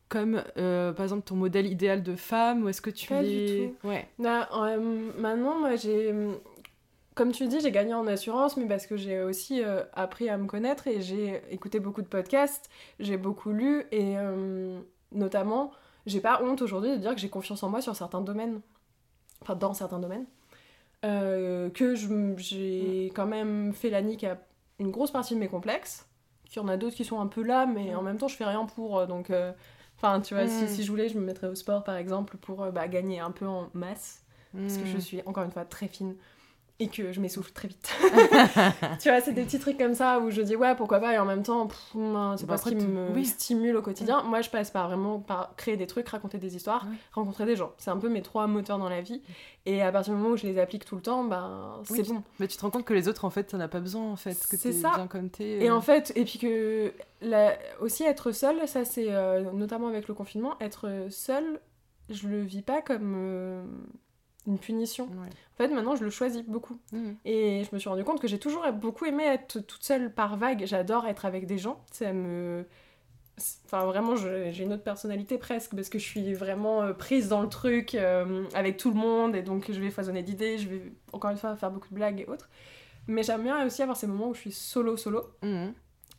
[0.08, 3.88] comme par exemple ton modèle idéal de femme ou est-ce que tu Pas du tout.
[3.88, 4.08] Ouais.
[4.18, 6.14] maintenant, moi j'ai.
[7.16, 9.62] Comme tu dis, j'ai gagné en assurance, mais parce que j'ai aussi
[9.94, 12.68] appris à me connaître et j'ai écouté beaucoup de podcasts,
[13.00, 14.16] j'ai beaucoup lu et
[15.12, 15.72] notamment,
[16.06, 18.60] j'ai pas honte aujourd'hui de dire que j'ai confiance en moi sur certains domaines,
[19.42, 20.26] enfin dans certains domaines,
[21.04, 21.94] euh, que
[22.36, 24.38] j'ai quand même fait la nique à
[24.78, 26.08] une grosse partie de mes complexes,
[26.44, 28.36] qu'il y en a d'autres qui sont un peu là, mais en même temps je
[28.36, 29.30] fais rien pour, euh, donc...
[29.30, 29.52] Euh,
[29.96, 32.66] enfin, tu vois, si, si, je voulais, je me mettrais au sport, par exemple, pour
[32.66, 34.22] bah, gagner un peu en masse.
[34.52, 36.16] Parce que je suis, encore une fois, très fine
[36.78, 37.90] et que je m'essouffle très vite.
[39.00, 41.18] tu vois, c'est des petits trucs comme ça où je dis ouais, pourquoi pas, et
[41.18, 41.68] en même temps,
[42.36, 44.22] c'est pas ce qui me stimule au quotidien.
[44.22, 47.72] Moi, je passe par vraiment par créer des trucs, raconter des histoires, rencontrer des gens.
[47.78, 49.22] C'est un peu mes trois moteurs dans la vie.
[49.68, 52.22] Et à partir du moment où je les applique tout le temps, ben c'est bon.
[52.38, 54.16] Mais tu te rends compte que les autres, en fait, t'en as pas besoin, en
[54.16, 54.38] fait.
[54.48, 54.92] Que c'est ça.
[54.94, 55.64] Bien comme t'es.
[55.64, 56.92] Et en fait, et puis que
[57.80, 61.60] aussi être seule, ça c'est euh, notamment avec le confinement, être seule,
[62.10, 63.14] je le vis pas comme.
[63.16, 63.64] Euh,
[64.46, 65.04] une punition.
[65.04, 66.78] En fait, maintenant, je le choisis beaucoup.
[66.92, 67.12] Mmh.
[67.24, 70.36] Et je me suis rendu compte que j'ai toujours beaucoup aimé être toute seule par
[70.36, 70.64] vague.
[70.66, 71.82] J'adore être avec des gens.
[71.90, 72.64] Ça me...
[73.66, 77.42] Enfin, vraiment, j'ai une autre personnalité presque, parce que je suis vraiment euh, prise dans
[77.42, 80.92] le truc euh, avec tout le monde, et donc je vais foisonner d'idées, je vais
[81.12, 82.48] encore une fois faire beaucoup de blagues et autres.
[83.06, 85.22] Mais j'aime bien aussi avoir ces moments où je suis solo-solo.
[85.42, 85.66] Mmh.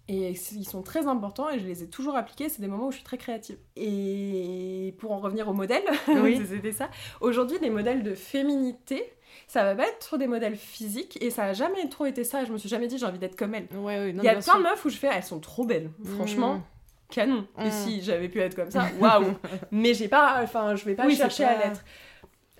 [0.10, 2.48] Et ils sont très importants et je les ai toujours appliqués.
[2.48, 3.58] C'est des moments où je suis très créative.
[3.76, 6.42] Et pour en revenir au modèle, oui.
[6.48, 6.90] c'était ça.
[7.20, 9.04] Aujourd'hui, les modèles de féminité,
[9.48, 12.46] ça va pas être des modèles physiques et ça a jamais trop été ça.
[12.46, 13.68] Je me suis jamais dit j'ai envie d'être comme elle.
[13.76, 15.92] Ouais, Il y a plein de meufs où je fais elles sont trop belles.
[16.16, 16.56] Franchement.
[16.56, 16.64] Mmh.
[17.10, 17.48] Canon.
[17.60, 17.72] Et mmh.
[17.72, 19.34] si j'avais pu être comme ça, waouh!
[19.72, 21.84] Mais j'ai pas, enfin, je vais pas chercher à l'être.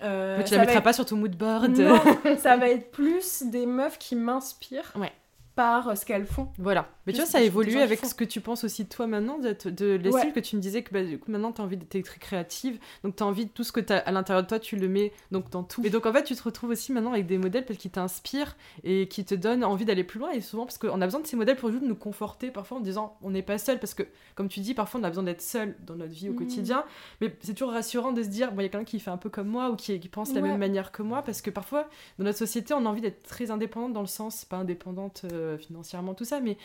[0.02, 1.76] Euh, tu la mettras pas sur ton mood board.
[1.78, 2.00] Non,
[2.38, 4.92] ça va être plus des meufs qui m'inspirent.
[4.96, 5.12] Ouais
[5.58, 6.46] par ce qu'elles font.
[6.56, 6.86] Voilà.
[7.08, 9.38] Mais tu vois, ça a évolué avec ce que tu penses aussi de toi maintenant,
[9.38, 12.04] de, de que tu me disais que bah, du coup, maintenant tu as envie d'être
[12.04, 14.48] très créative, donc tu as envie de tout ce que tu as à l'intérieur de
[14.48, 15.84] toi, tu le mets donc dans tout.
[15.86, 19.08] Et donc en fait, tu te retrouves aussi maintenant avec des modèles qu'ils t'inspirent et
[19.08, 20.32] qui te donnent envie d'aller plus loin.
[20.32, 22.80] Et souvent, parce qu'on a besoin de ces modèles pour juste nous conforter parfois en
[22.80, 24.02] disant on n'est pas seul, parce que
[24.34, 26.36] comme tu dis, parfois on a besoin d'être seul dans notre vie au mmh.
[26.36, 26.84] quotidien,
[27.22, 29.30] mais c'est toujours rassurant de se dire il y a quelqu'un qui fait un peu
[29.30, 31.88] comme moi ou qui, qui pense de la même manière que moi, parce que parfois
[32.18, 35.56] dans notre société, on a envie d'être très indépendante dans le sens, pas indépendante euh,
[35.56, 36.56] financièrement, tout ça, mais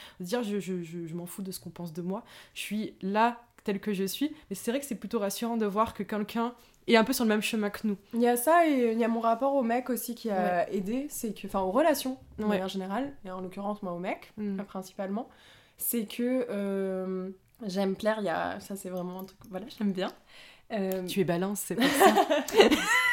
[0.41, 3.41] dire je, je, je, m'en fous de ce qu'on pense de moi, je suis là
[3.63, 4.36] tel que je suis.
[4.50, 6.54] Mais c'est vrai que c'est plutôt rassurant de voir que quelqu'un
[6.88, 7.98] est un peu sur le même chemin que nous.
[8.13, 10.69] Il y a ça et il y a mon rapport au mec aussi qui a
[10.69, 14.34] aidé, c'est que, enfin aux relations de manière générale, et en l'occurrence moi au mec
[14.38, 14.63] mm.
[14.63, 15.30] principalement,
[15.78, 17.30] c'est que euh,
[17.65, 20.12] j'aime plaire, il y a, ça c'est vraiment un truc, voilà, j'aime bien.
[20.72, 22.15] Euh, tu es balance, c'est pour ça.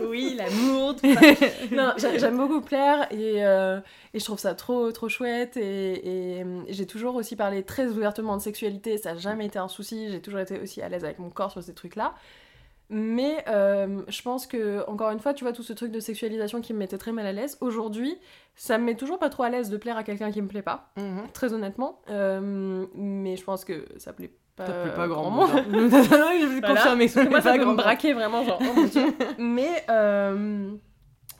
[0.00, 0.96] oui, l'amour.
[1.72, 3.80] non, j'aime beaucoup plaire et, euh,
[4.14, 5.56] et, je trouve ça trop, trop chouette.
[5.56, 9.68] Et, et j'ai toujours aussi parlé très ouvertement de sexualité, ça n'a jamais été un
[9.68, 10.10] souci.
[10.10, 12.14] J'ai toujours été aussi à l'aise avec mon corps sur ces trucs-là.
[12.92, 16.60] Mais euh, je pense que, encore une fois, tu vois, tout ce truc de sexualisation
[16.60, 18.18] qui me mettait très mal à l'aise, aujourd'hui,
[18.56, 20.60] ça me met toujours pas trop à l'aise de plaire à quelqu'un qui me plaît
[20.60, 21.30] pas, mhm.
[21.32, 22.02] très honnêtement.
[22.10, 25.50] Euh, mais je pense que ça plaît pas, ça plaît pas grand monde.
[25.70, 29.00] je confirmer ça Moi, ça me braquer vraiment, genre, oh
[29.38, 30.70] Mais euh,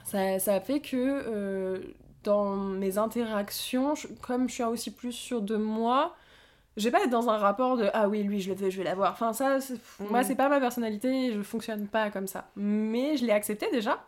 [0.05, 1.81] ça, ça, fait que
[2.25, 6.15] dans mes interactions, comme je suis aussi plus sûre de moi,
[6.77, 8.79] je vais pas être dans un rapport de ah oui lui je le veux je
[8.79, 9.13] vais l'avoir.
[9.13, 9.59] Enfin ça
[9.99, 10.25] moi mm.
[10.25, 12.49] c'est pas ma personnalité je fonctionne pas comme ça.
[12.57, 14.05] Mais je l'ai accepté déjà.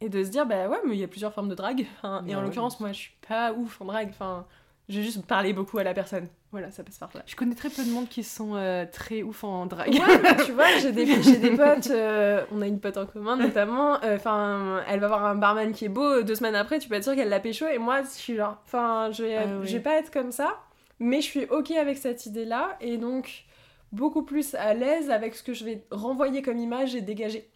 [0.00, 2.06] Et de se dire bah ouais mais il y a plusieurs formes de drague et
[2.06, 4.46] en bah l'occurrence moi je suis pas ouf en drague enfin
[4.88, 6.28] je vais juste parler beaucoup à la personne.
[6.52, 7.22] Voilà, ça passe par là.
[7.26, 9.92] Je connais très peu de monde qui sont euh, très ouf en drague.
[9.92, 13.36] Ouais, tu vois, j'ai des, j'ai des potes, euh, on a une pote en commun
[13.36, 16.88] notamment, euh, enfin, elle va voir un barman qui est beau, deux semaines après, tu
[16.88, 19.44] peux être sûr qu'elle l'a pécho, et moi, je suis genre, enfin, je vais, Ah
[19.60, 19.66] oui.
[19.66, 20.60] je vais pas être comme ça,
[21.00, 23.44] mais je suis ok avec cette idée-là, et donc
[23.90, 27.48] beaucoup plus à l'aise avec ce que je vais renvoyer comme image et dégager.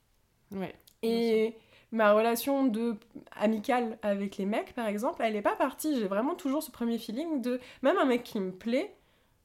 [0.51, 0.75] Ouais.
[1.03, 1.55] Et
[1.92, 2.96] ma relation de
[3.37, 5.98] amicale avec les mecs, par exemple, elle est pas partie.
[5.98, 8.94] J'ai vraiment toujours ce premier feeling de même un mec qui me plaît.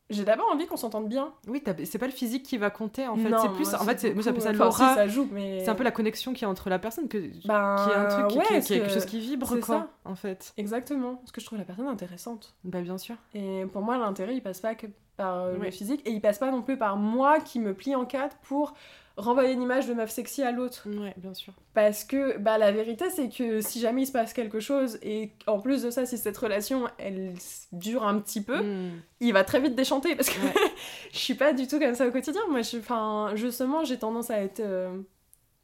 [0.10, 1.34] J'ai d'abord envie qu'on s'entende bien.
[1.48, 3.30] Oui, c'est pas le physique qui va compter en fait.
[3.42, 4.96] C'est plus, en fait, moi j'appelle ça l'aura.
[5.32, 7.96] mais C'est un peu la connexion qui est entre la personne que Ben, qui est
[7.96, 9.88] un truc qui, ouais, qui- qui quelque que- chose qui vibre quoi ça.
[10.06, 10.54] en fait.
[10.58, 12.54] Exactement, parce que je trouve la personne intéressante.
[12.66, 13.16] Bah bien sûr.
[13.34, 15.66] Et pour moi, l'intérêt, il passe pas que par euh, Ouais.
[15.68, 18.36] le physique, et il passe pas non plus par moi qui me plie en quatre
[18.44, 18.74] pour
[19.18, 20.88] renvoyer une image de meuf sexy à l'autre.
[20.88, 21.54] Ouais, bien sûr.
[21.76, 25.32] Parce que bah, la vérité, c'est que si jamais il se passe quelque chose, et
[25.48, 27.34] en plus de ça, si cette relation, elle
[27.72, 29.02] dure un petit peu, Mm.
[29.20, 30.54] il va très vite déchanter, parce que Ouais.
[31.12, 32.42] je suis pas du tout comme ça au quotidien.
[32.50, 34.60] Moi, je, enfin, justement, j'ai tendance à être...
[34.62, 34.98] euh,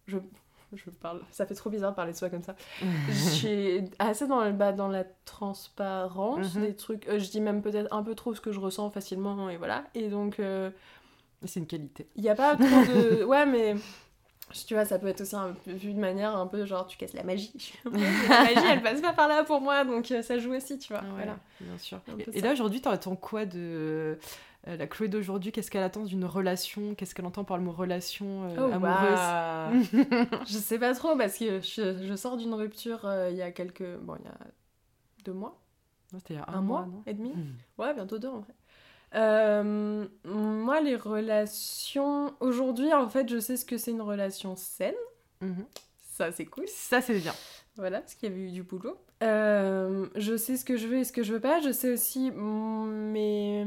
[0.05, 0.17] je,
[0.73, 1.21] je parle...
[1.31, 2.55] Ça fait trop bizarre de parler de soi comme ça.
[3.09, 6.61] je suis assez dans, le- bah, dans la transparence Mhm.
[6.61, 7.07] des trucs.
[7.07, 9.85] Euh, je dis même peut-être un peu trop ce que je ressens facilement, et voilà.
[9.95, 10.39] Et donc...
[10.39, 10.69] euh,
[11.45, 12.07] C'est une qualité.
[12.15, 13.23] il n'y a pas trop de.
[13.25, 13.75] Ouais, mais.
[14.65, 17.13] Tu vois, ça peut être aussi un vu de manière un peu genre tu casses
[17.13, 17.73] la magie.
[17.85, 20.91] la magie, elle passe pas par là pour moi, donc euh, ça joue aussi, tu
[20.91, 21.03] vois.
[21.03, 21.39] Ah ouais, Voilà.
[21.61, 21.99] bien sûr.
[22.33, 24.17] Et, là aujourd'hui, t'entends quoi de
[24.67, 25.51] euh, la Chloé d'aujourd'hui?
[25.51, 26.93] Qu'est-ce qu'elle attend d'une relation?
[26.95, 29.87] Qu'est-ce qu'elle entend par le mot relation euh, Oh, amoureuse?
[30.47, 33.51] Je sais pas trop parce que je, je sors d'une rupture euh, il y a
[33.51, 33.97] quelques.
[33.99, 34.37] Bon, il y a
[35.23, 35.61] deux mois,
[36.11, 37.29] C'était il y a un, mois, et demi.
[37.29, 37.55] Mm.
[37.77, 38.53] Ouais, bientôt deux en vrai.
[39.15, 42.33] Euh, moi, les relations.
[42.39, 44.93] Aujourd'hui, en fait, je sais ce que c'est une relation saine.
[45.41, 45.65] Mhm.
[46.11, 46.65] Ça, c'est cool.
[46.67, 47.33] Ça c'est bien.
[47.77, 48.97] Voilà, parce qu'il y avait eu du boulot.
[49.23, 51.61] Euh, je sais ce que je veux et ce que je veux pas.
[51.61, 53.65] Je sais aussi mes,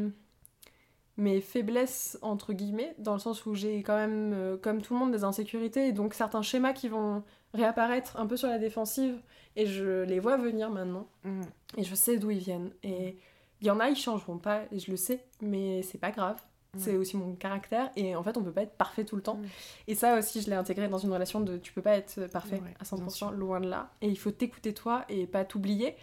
[1.17, 5.01] mes faiblesses, entre guillemets, dans le sens où j'ai quand même, euh, comme tout le
[5.01, 7.23] monde, des insécurités et donc certains schémas qui vont
[7.55, 9.19] réapparaître un peu sur la défensive
[9.57, 11.43] et je les vois venir maintenant Mm.
[11.79, 12.71] et je sais d'où ils viennent.
[12.83, 13.17] Et
[13.63, 16.37] il y en a, ils changeront pas je le sais, mais c'est pas grave.
[16.79, 16.97] C'est Ouais.
[16.97, 19.35] aussi mon caractère et en fait on peut pas être parfait tout le temps.
[19.37, 19.45] Mm.
[19.89, 22.63] Et ça aussi je l'ai intégré dans une relation de tu peux pas être parfait
[22.63, 23.31] Ouais, à bien 100% sûr.
[23.33, 23.91] loin de là.
[24.01, 25.95] Et il faut t'écouter toi et pas t'oublier.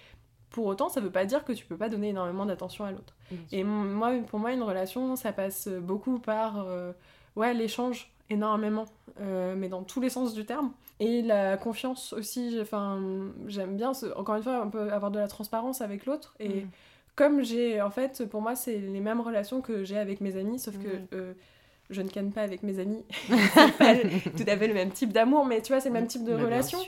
[0.52, 3.15] Pour autant ça veut pas dire que tu peux pas donner énormément d'attention à l'autre.
[3.52, 6.91] Et moi pour moi une relation ça passe beaucoup par euh,
[7.36, 8.86] ouais l'échange énormément
[9.22, 13.00] euh, mais dans tous les sens du terme et la confiance aussi enfin
[13.48, 16.62] j'aime bien ce- encore une fois un peu avoir de la transparence avec l'autre et
[16.62, 16.69] Mm.
[17.20, 20.58] Comme j'ai en fait pour moi c'est les mêmes relations que j'ai avec mes amis
[20.60, 21.34] sauf que euh,
[21.90, 23.04] je ne canne pas avec mes amis.
[23.80, 23.96] Pas
[24.38, 26.34] tout à fait le même type d'amour mais tu vois c'est le même type de
[26.46, 26.80] relation.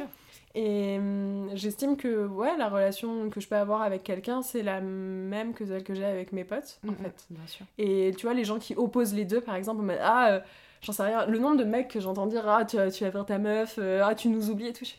[0.56, 4.80] et hum, j'estime que ouais la relation que je peux avoir avec quelqu'un c'est la
[4.82, 7.26] même que celle que j'ai avec mes potes en Mhm, fait.
[7.30, 7.66] Bien sûr.
[7.78, 10.40] et tu vois, les gens qui opposent les deux, par exemple, ah, euh,
[10.82, 13.26] j'en sais rien, le nombre de mecs que j'entends dire, ah, tu, tu vas faire
[13.26, 14.86] ta meuf, euh, ah, tu nous oublies et tout.
[14.86, 14.94] je-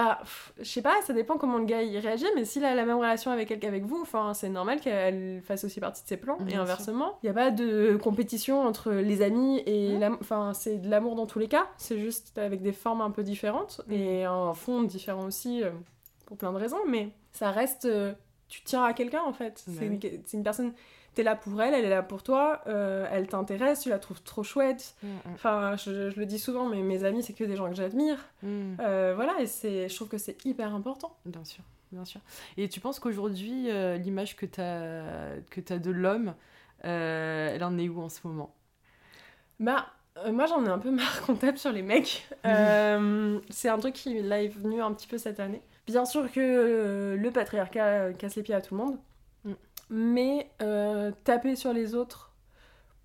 [0.00, 0.18] Bah,
[0.58, 2.98] je sais pas, ça dépend comment le gars il réagit, mais s'il a la même
[2.98, 6.38] relation avec elle qu'avec vous, enfin, c'est normal qu'elle fasse aussi partie de ses plans,
[6.40, 7.18] et Bien inversement.
[7.22, 11.16] Il n'y a pas de compétition entre les amis et l'am- Enfin, c'est de l'amour
[11.16, 13.94] dans tous les cas, c'est juste avec des formes un peu différentes, Mhm.
[13.94, 15.70] et un fond différent aussi, euh,
[16.26, 17.86] pour plein de raisons, mais ça reste.
[17.86, 18.12] euh,
[18.48, 19.64] tu tiens à quelqu'un en fait.
[19.66, 20.20] Bah c'est une, oui.
[20.26, 20.72] c'est une personne
[21.18, 24.22] t'es là pour elle, elle est là pour toi, euh, elle t'intéresse, tu la trouves
[24.22, 24.94] trop chouette.
[25.02, 27.74] Mm, Enfin, je, je le dis souvent, mais mes amis, c'est que des gens que
[27.74, 28.18] j'admire.
[28.44, 28.76] mm, mm.
[28.78, 31.16] Euh, voilà, et c'est, je trouve que c'est hyper important.
[31.26, 32.20] Bien sûr, bien sûr.
[32.56, 36.34] Et tu penses qu'aujourd'hui, euh, l'image que tu as, que as de l'homme,
[36.84, 38.54] elle en est où en ce moment?
[39.58, 39.86] Bah,
[40.30, 42.28] moi j'en ai un peu marre qu'on tape sur les mecs.
[43.50, 45.62] C'est un truc qui là est venu un petit peu cette année.
[45.88, 49.00] Bien sûr que le patriarcat casse les pieds à tout le monde, Mm.
[49.90, 52.32] Mais euh, taper sur les autres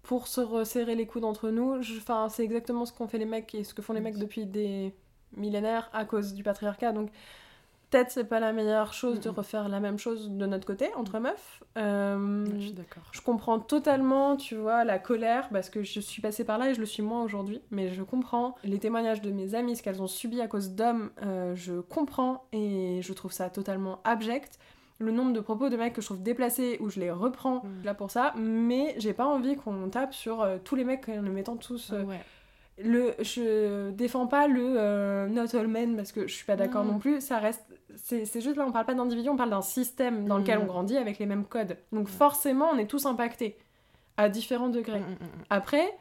[0.03, 3.55] pour se resserrer les coudes entre nous, enfin c'est exactement ce qu'ont fait les mecs
[3.55, 4.93] et ce que font les mecs depuis des
[5.37, 6.91] millénaires à cause du patriarcat.
[6.91, 7.09] Donc
[7.89, 9.33] peut-être c'est pas la meilleure chose de Mm.
[9.33, 11.63] refaire la même chose de notre côté entre meufs.
[11.77, 13.03] Euh, Ouais, Je suis d'accord.
[13.11, 16.73] je comprends totalement, tu vois, la colère, parce que je suis passée par là et
[16.73, 20.01] je le suis moins aujourd'hui, mais je comprends les témoignages de mes amies, ce qu'elles
[20.01, 24.59] ont subi à cause d'hommes, euh, je comprends et je trouve ça totalement abject.
[24.99, 27.83] Le nombre de propos de mecs que je trouve déplacés, où je les reprends Mm.
[27.85, 31.21] là pour ça, mais j'ai pas envie qu'on tape sur euh, tous les mecs en
[31.21, 31.91] les mettant tous.
[31.91, 32.19] euh, Ouais.
[32.77, 36.83] le, je défends pas le euh, not all men parce que je suis pas d'accord
[36.83, 36.87] Mm.
[36.87, 37.21] non plus.
[37.21, 37.63] Ça reste,
[37.95, 40.63] c'est juste là, on parle pas d'individu, on parle d'un système dans lequel Mm.
[40.63, 41.77] on grandit avec les mêmes codes.
[41.91, 43.57] Donc forcément, on est tous impactés
[44.17, 45.01] à différents degrés.
[45.49, 45.91] Après,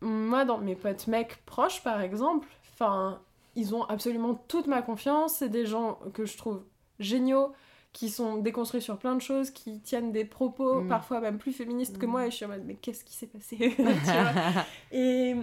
[0.00, 3.20] moi, dans mes potes mecs proches, par exemple, enfin,
[3.56, 5.34] ils ont absolument toute ma confiance.
[5.34, 6.62] C'est des gens que je trouve
[6.98, 7.52] géniaux,
[7.92, 10.88] qui sont déconstruits sur plein de choses, qui tiennent des propos Mm.
[10.88, 12.10] parfois même plus féministes que Mm.
[12.10, 13.56] moi, et je suis en mode, mais qu'est-ce qui s'est passé
[14.92, 15.34] et,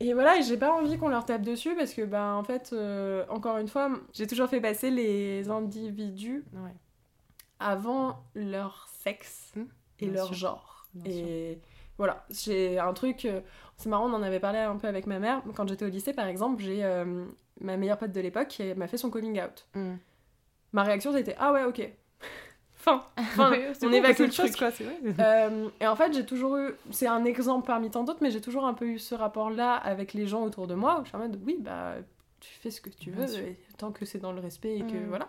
[0.00, 2.70] et voilà, et j'ai pas envie qu'on leur tape dessus parce que, ben, en fait,
[2.72, 6.74] euh, encore une fois, j'ai toujours fait passer les individus Ouais.
[7.58, 9.60] avant leur sexe Mm,
[10.00, 10.86] et bien leur sûr, genre.
[10.94, 11.60] bien et
[11.96, 13.24] voilà, j'ai un truc.
[13.24, 13.40] euh,
[13.76, 15.42] c'est marrant, on en avait parlé un peu avec ma mère.
[15.54, 17.24] Quand j'étais au lycée, par exemple, j'ai euh,
[17.60, 19.68] ma meilleure pote de l'époque qui m'a fait son coming out.
[20.74, 21.88] Ma réaction, c'était Ah ouais, ok.
[22.74, 23.02] fin.
[23.34, 23.50] fin.
[23.50, 24.58] Ouais, on bon, évacue le chose, truc.
[24.58, 24.98] quoi, vrai.
[25.20, 26.74] Euh, et en fait, j'ai toujours eu.
[26.90, 30.12] C'est un exemple parmi tant d'autres, mais j'ai toujours un peu eu ce rapport-là avec
[30.12, 31.94] les gens autour de moi où je suis en mode Oui, bah,
[32.40, 34.96] tu fais ce que tu veux, et tant que c'est dans le respect et que
[34.96, 35.08] Mm.
[35.08, 35.28] voilà.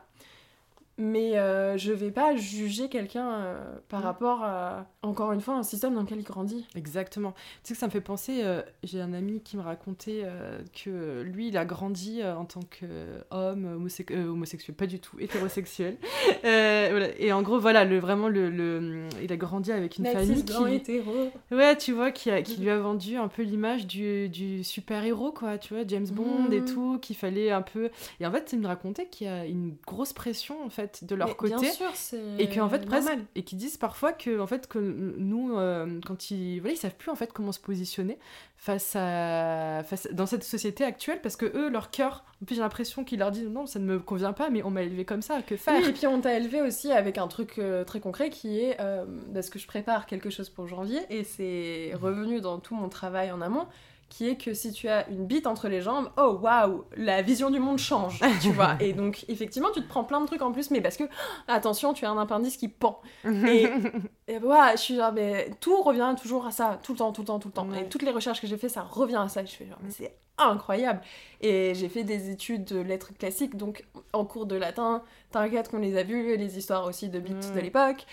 [0.97, 4.03] Mais euh, je vais pas juger quelqu'un euh, par Mm.
[4.05, 6.65] rapport à, encore une fois, un système dans lequel il grandit.
[6.73, 7.33] Exactement.
[7.63, 10.59] Tu sais que ça me fait penser, euh, j'ai un ami qui me racontait euh,
[10.73, 15.97] que lui, il a grandi en tant qu'homme homosexu- homosexuel, pas du tout, hétérosexuel.
[16.43, 17.07] Voilà.
[17.19, 20.73] Et en gros, voilà, le, vraiment, le, le- il a grandi avec une famille qui...
[20.75, 21.31] hétéro.
[21.51, 25.31] Ouais, tu vois, qui, a- qui lui a vendu un peu l'image du, du super-héros,
[25.31, 26.65] quoi, tu vois, James Bond et Mhm.
[26.73, 27.89] tout, qu'il fallait un peu...
[28.19, 31.15] Et en fait, il me racontait qu'il y a une grosse pression, en fait, de
[31.15, 31.55] leur Mais côté.
[31.55, 32.21] Bien sûr, c'est.
[32.39, 36.59] Et fait, presque, et qui disent parfois que, en fait, que nous, euh, quand ils,
[36.59, 38.17] voilà, ils savent plus en fait comment se positionner
[38.57, 42.61] face à, face dans cette société actuelle, parce que eux, leur cœur, en plus j'ai
[42.61, 45.21] l'impression qu'ils leur disent non, ça ne me convient pas, mais on m'a élevé comme
[45.21, 45.79] ça, que faire?
[45.79, 48.77] Oui, et puis on t'a élevé aussi avec un truc euh, très concret qui est
[48.79, 52.89] euh, parce que je prépare quelque chose pour janvier et c'est revenu dans tout mon
[52.89, 53.67] travail en amont
[54.09, 57.49] qui est que si tu as une bite entre les jambes, oh waouh, la vision
[57.49, 58.75] du monde change, tu vois.
[58.79, 61.03] Et donc effectivement, tu te prends plein de trucs en plus, mais parce que
[61.47, 63.01] attention, tu as un appendice qui pend.
[63.25, 63.67] Et,
[64.27, 67.21] et voilà, je suis genre, mais tout revient toujours à ça, tout le temps, tout
[67.21, 67.67] le temps, tout le temps.
[67.67, 67.81] Ouais.
[67.81, 69.43] Et toutes les recherches que j'ai fait, ça revient à ça.
[69.43, 71.01] Je fais genre, mais c'est incroyable.
[71.41, 75.79] Et j'ai fait des études de lettres classiques, donc en cours de latin, t'inquiète qu'on
[75.79, 78.05] les a vus, les histoires aussi de bites de l'époque.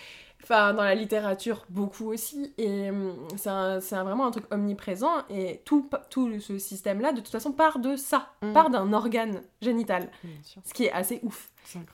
[0.42, 2.52] Enfin, dans la littérature, beaucoup aussi.
[2.58, 5.12] Et hum, c'est un- c'est un- vraiment un truc omniprésent.
[5.30, 8.52] Et tout, tout ce système-là, de toute façon, part de ça, Mm.
[8.52, 10.10] part d'un organe génital.
[10.64, 11.50] Ce qui est assez ouf.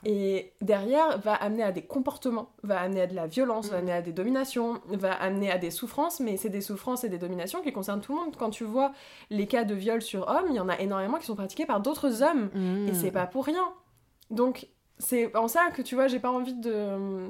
[0.06, 3.80] Et derrière, va amener à des comportements, va amener à de la violence, va Mm.
[3.80, 7.18] amener à des dominations, va amener à des souffrances, mais c'est des souffrances et des
[7.18, 8.36] dominations qui concernent tout le monde.
[8.36, 8.92] Quand tu vois
[9.28, 11.80] les cas de viol sur hommes, il y en a énormément qui sont pratiqués par
[11.80, 12.94] d'autres hommes, et Mm.
[12.94, 13.68] c'est pas pour rien.
[14.30, 17.28] Donc, c'est en ça que tu vois, j'ai pas envie de euh,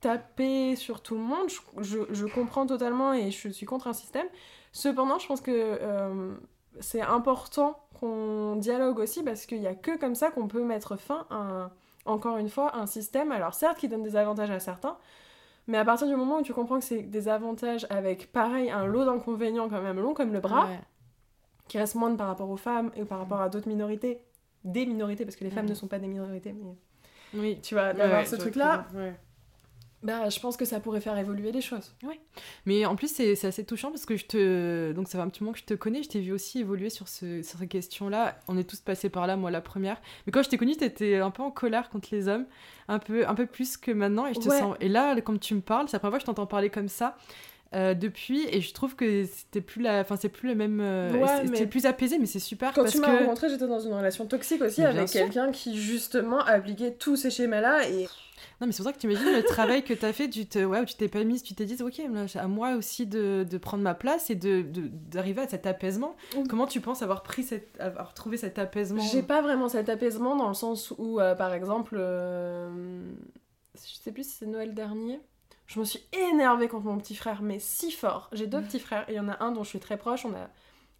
[0.00, 1.48] taper sur tout le monde.
[1.48, 4.26] Je, je- je comprends totalement et je suis contre un système.
[4.72, 6.34] Cependant, je pense que euh,
[6.80, 10.96] c'est important qu'on dialogue aussi parce qu'il y a que comme ça qu'on peut mettre
[10.96, 11.70] fin à, un-
[12.06, 13.30] encore une fois, un système.
[13.32, 14.96] Alors, certes, qui donne des avantages à certains.
[15.66, 18.86] Mais à partir du moment où tu comprends que c'est des avantages avec, pareil, un
[18.86, 20.80] lot d'inconvénients quand même long comme le bras, Ouais.
[21.68, 24.24] qui reste moindre par rapport aux femmes et par rapport à d'autres minorités,
[24.64, 25.70] des minorités, parce que les femmes Mhm.
[25.70, 26.74] ne sont pas des minorités, mais
[27.34, 27.60] Oui.
[27.62, 28.86] tu d'avoir ouais, ce truc-là.
[30.02, 31.92] Bah, je pense que ça pourrait faire évoluer les choses.
[32.66, 34.92] Mais en plus, c'est assez touchant parce que je te.
[34.92, 36.02] Donc, ça fait un petit moment que je te connais.
[36.02, 38.38] Je t'ai vu aussi évoluer sur, ce, sur ces questions-là.
[38.48, 40.00] On est tous passés par là, moi la première.
[40.26, 42.46] Mais quand je t'ai connue, t'étais un peu en colère contre les hommes.
[42.88, 44.26] Un peu, un peu plus que maintenant.
[44.26, 44.58] Et, je te Ouais.
[44.58, 44.76] sens...
[44.80, 46.88] et là, comme tu me parles, c'est la première fois que je t'entends parler comme
[46.88, 47.16] ça.
[47.72, 51.12] euh, depuis et je trouve que c'était plus la enfin c'est plus le même euh,
[51.12, 53.68] Ouais, c'était mais- plus apaisé mais c'est super Quand parce tu m'as que rencontré, j'étais
[53.68, 58.08] dans une relation toxique aussi Mais avec quelqu'un qui justement appliquait tous ces schémas-là et
[58.60, 60.44] Non, mais c'est pour ça que tu imagines le travail que tu as fait, tu
[60.46, 62.02] te, ouais, tu t'es pas mise, tu t'es dit, ok,
[62.34, 66.14] à moi aussi de, de prendre ma place et de- d'arriver à cet apaisement.
[66.48, 69.02] Comment tu penses avoir, pris cette, avoir trouvé cet apaisement?
[69.02, 73.02] J'ai pas vraiment cet apaisement dans le sens où, euh, par exemple, euh,
[73.74, 75.20] je sais plus si c'est Noël dernier,
[75.66, 78.28] je me suis énervée contre mon petit frère, mais si fort.
[78.32, 80.26] J'ai deux petits frères et il y en a un dont je suis très proche,
[80.26, 80.50] on a...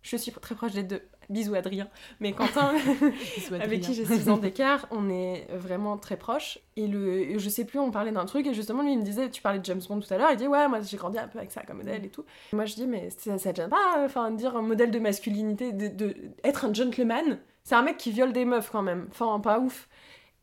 [0.00, 1.02] je suis très proche des deux.
[1.30, 1.88] Bisous Adrien.
[2.20, 2.74] Mais Quentin,
[3.60, 6.58] avec qui j'ai 6 ans d'écart, on est vraiment très proches.
[6.76, 9.30] Et le, je sais plus, on parlait d'un truc, et justement, lui, il me disait,
[9.30, 11.28] tu parlais de James Bond tout à l'heure, il dit, ouais, moi j'ai grandi un
[11.28, 12.24] peu avec ça comme modèle et tout.
[12.52, 15.72] Et moi, je dis, mais ça, ça te pas, enfin, dire un modèle de masculinité,
[15.72, 16.14] de, de-
[16.44, 19.88] être un gentleman, c'est un mec qui viole des meufs quand même, enfin, pas ouf.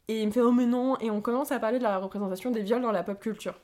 [0.08, 2.50] Et il me fait, oh, mais non, et on commence à parler de la représentation
[2.52, 3.56] des viols dans la pop culture.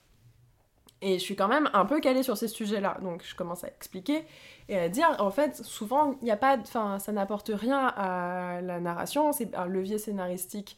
[1.01, 3.67] Et je suis quand même un peu calée sur ces sujets-là, donc je commence à
[3.67, 4.23] expliquer
[4.69, 8.61] et à dire, en fait, souvent, il n'y a pas, enfin, ça n'apporte rien à
[8.61, 10.77] la narration, c'est un levier scénaristique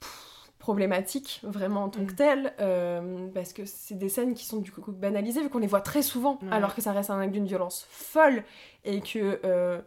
[0.00, 2.16] pff, problématique, vraiment en tant que Mm.
[2.16, 5.66] tel, euh, parce que c'est des scènes qui sont du coup banalisées, vu qu'on les
[5.66, 6.48] voit très souvent, Ouais.
[6.52, 8.44] alors que ça reste un acte d'une violence folle,
[8.84, 9.40] et que...
[9.44, 9.80] euh,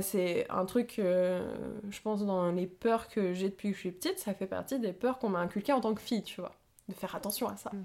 [0.00, 1.54] c'est un truc, euh,
[1.88, 4.80] je pense, dans les peurs que j'ai depuis que je suis petite, ça fait partie
[4.80, 6.50] des peurs qu'on m'a inculquées en tant que fille, tu vois.
[6.88, 7.70] De faire attention à ça.
[7.72, 7.84] Mm.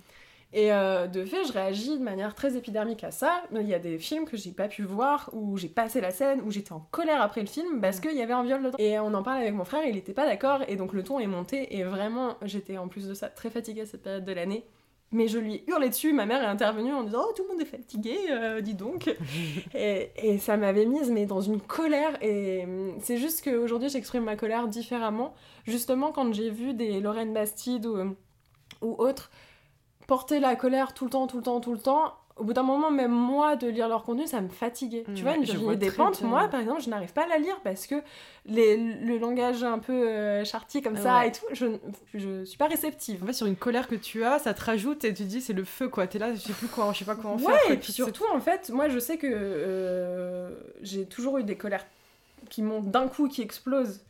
[0.53, 3.41] Et euh, de fait, je réagis de manière très épidermique à ça.
[3.51, 6.41] Il y a des films que j'ai pas pu voir, où j'ai passé la scène,
[6.45, 8.77] où j'étais en colère après le film parce qu'il y avait un viol dedans.
[8.77, 11.19] Et on en parle avec mon frère, il était pas d'accord, et donc le ton
[11.19, 14.31] est monté, et vraiment, j'étais en plus de ça très fatiguée à cette période de
[14.31, 14.63] l'année.
[15.11, 17.61] Mais je lui hurlais dessus, ma mère est intervenue en disant Oh, tout le monde
[17.61, 19.15] est fatigué, euh, dis donc.
[19.75, 22.17] et, et, ça m'avait mise mais dans une colère.
[22.21, 25.35] Et hum, c'est juste qu'aujourd'hui, j'exprime ma colère différemment.
[25.65, 28.15] Justement, quand j'ai vu des Lorraine Bastide ou,
[28.81, 29.29] ou autres
[30.13, 32.61] porter la colère tout le temps, tout le temps, tout le temps, au bout d'un
[32.61, 35.05] moment, même moi, de lire leur contenu, ça me fatiguait.
[35.15, 37.87] tu vois, une Virginie Despentes, moi, par exemple, je n'arrive pas à la lire parce
[37.87, 37.95] que
[38.45, 41.65] les, le langage un peu euh, chartier comme ça et tout, je,
[42.13, 43.23] je suis pas réceptive.
[43.23, 45.41] En fait, sur une colère que tu as, ça te rajoute et tu te dis
[45.41, 46.05] c'est le feu, quoi.
[46.05, 47.71] T'es là, je sais plus quoi, je sais pas comment ouais, faire.
[47.71, 50.51] et puis surtout, en fait, moi, je sais que euh,
[50.83, 51.87] j'ai toujours eu des colères
[52.51, 54.03] qui montent d'un coup, qui explosent.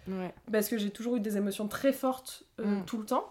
[0.51, 2.85] Parce que j'ai toujours eu des émotions très fortes euh, mm.
[2.85, 3.29] tout le temps.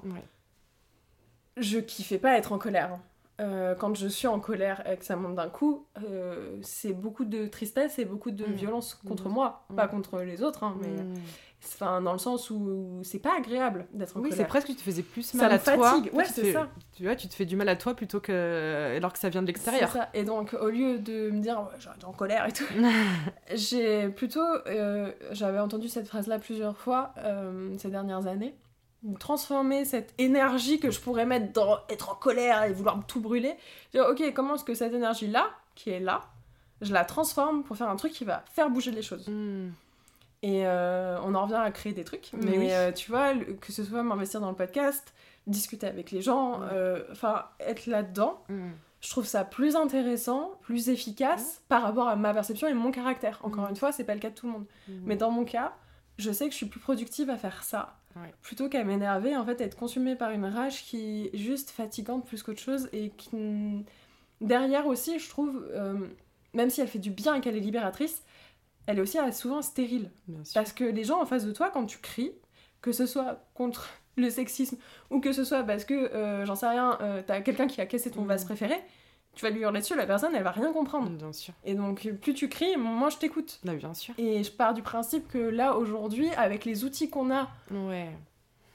[1.56, 2.98] Je kiffais pas être en colère.
[3.40, 7.24] Euh, quand je suis en colère et que ça monte d'un coup, euh, c'est beaucoup
[7.24, 8.52] de tristesse et beaucoup de mmh.
[8.52, 9.32] violence contre mmh.
[9.32, 9.90] moi, pas mmh.
[9.90, 10.90] contre les autres, hein, mais
[11.64, 14.30] enfin dans le sens où c'est pas agréable d'être en oui, colère.
[14.30, 15.98] Oui, c'est presque que tu te faisais plus mal à toi.
[16.12, 16.68] Ouais, c'est ça.
[16.94, 19.42] Tu vois, tu te fais du mal à toi plutôt que alors que ça vient
[19.42, 19.90] de l'extérieur.
[19.90, 20.08] C'est ça.
[20.12, 22.64] Et donc au lieu de me dire ouais, j'ai en colère et tout,
[23.54, 27.14] j'ai plutôt euh, j'avais entendu cette phrase là plusieurs fois
[27.78, 28.54] ces dernières années
[29.18, 33.54] transformer cette énergie que je pourrais mettre dans être en colère et vouloir tout brûler.
[33.92, 36.22] Dire, ok, comment est-ce que cette énergie-là, qui est là,
[36.80, 39.28] je la transforme pour faire un truc qui va faire bouger les choses.
[39.28, 39.70] Hmm.
[40.42, 42.30] Et euh, on en revient à créer des trucs.
[42.34, 45.14] Mais, euh, tu vois, que ce soit m'investir dans le podcast,
[45.46, 48.70] discuter avec les gens, euh, enfin, être là-dedans, hmm.
[49.00, 53.40] je trouve ça plus intéressant, plus efficace par rapport à ma perception et mon caractère.
[53.44, 53.70] Encore hmm.
[53.70, 54.66] une fois, c'est pas le cas de tout le monde.
[55.04, 55.74] Mais dans mon cas,
[56.18, 57.96] je sais que je suis plus productive à faire ça
[58.42, 62.42] Plutôt qu'à m'énerver, en fait, être consumée par une rage qui est juste fatigante plus
[62.42, 63.85] qu'autre chose et qui.
[64.40, 65.94] Derrière aussi, je trouve, euh,
[66.53, 68.22] même si elle fait du bien et qu'elle est libératrice,
[68.87, 70.11] elle est aussi souvent stérile.
[70.55, 72.33] Parce que les gens en face de toi, quand tu cries,
[72.81, 74.77] que ce soit contre le sexisme
[75.11, 77.87] ou que ce soit parce que, euh, j'en sais rien, euh, t'as quelqu'un qui a
[77.87, 78.46] cassé ton vase mmh.
[78.46, 78.75] préféré,
[79.34, 81.10] tu vas lui hurler dessus, la personne, elle va rien comprendre.
[81.10, 81.54] Bien sûr.
[81.64, 83.60] Et donc, plus tu cries, moins je t'écoute.
[83.64, 84.14] Bah, bien sûr.
[84.18, 88.10] Et je pars du principe que là, aujourd'hui, avec les outils qu'on a, ouais.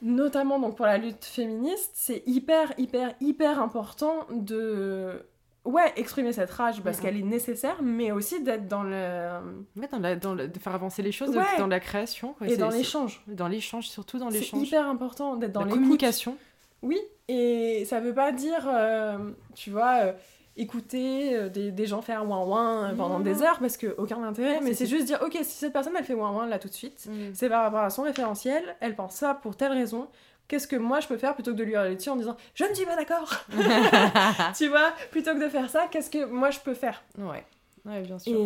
[0.01, 5.23] notamment donc pour la lutte féministe, c'est hyper, hyper, hyper important de
[5.67, 9.39] ouais, exprimer cette rage parce qu'elle est nécessaire, mais aussi d'être dans le.
[9.75, 12.35] Ouais, dans, la, dans le, de faire avancer les choses, dans la création.
[12.45, 13.21] et dans l'échange.
[13.27, 14.61] Dans l'échange, surtout dans l'échange.
[14.61, 16.35] C'est hyper important d'être dans la communication.
[16.81, 19.17] Oui, et ça veut pas dire, euh,
[19.55, 19.99] tu vois.
[20.03, 20.13] Euh,
[20.57, 24.59] écouter euh, des, des, gens faire ouin ouin pendant des heures parce que aucun intérêt
[24.61, 26.73] mais c'est juste dire ok si cette personne elle fait ouin ouin là tout de
[26.73, 27.33] suite mm.
[27.33, 30.07] c'est par rapport à son référentiel elle pense ça pour telle raison
[30.47, 32.63] qu'est-ce que moi je peux faire plutôt que de lui hurler dessus en disant je
[32.63, 33.33] ne suis pas d'accord.
[34.57, 37.03] Tu vois plutôt que de faire ça qu'est-ce que moi je peux faire?
[37.17, 37.43] Ouais
[37.87, 38.37] bien sûr.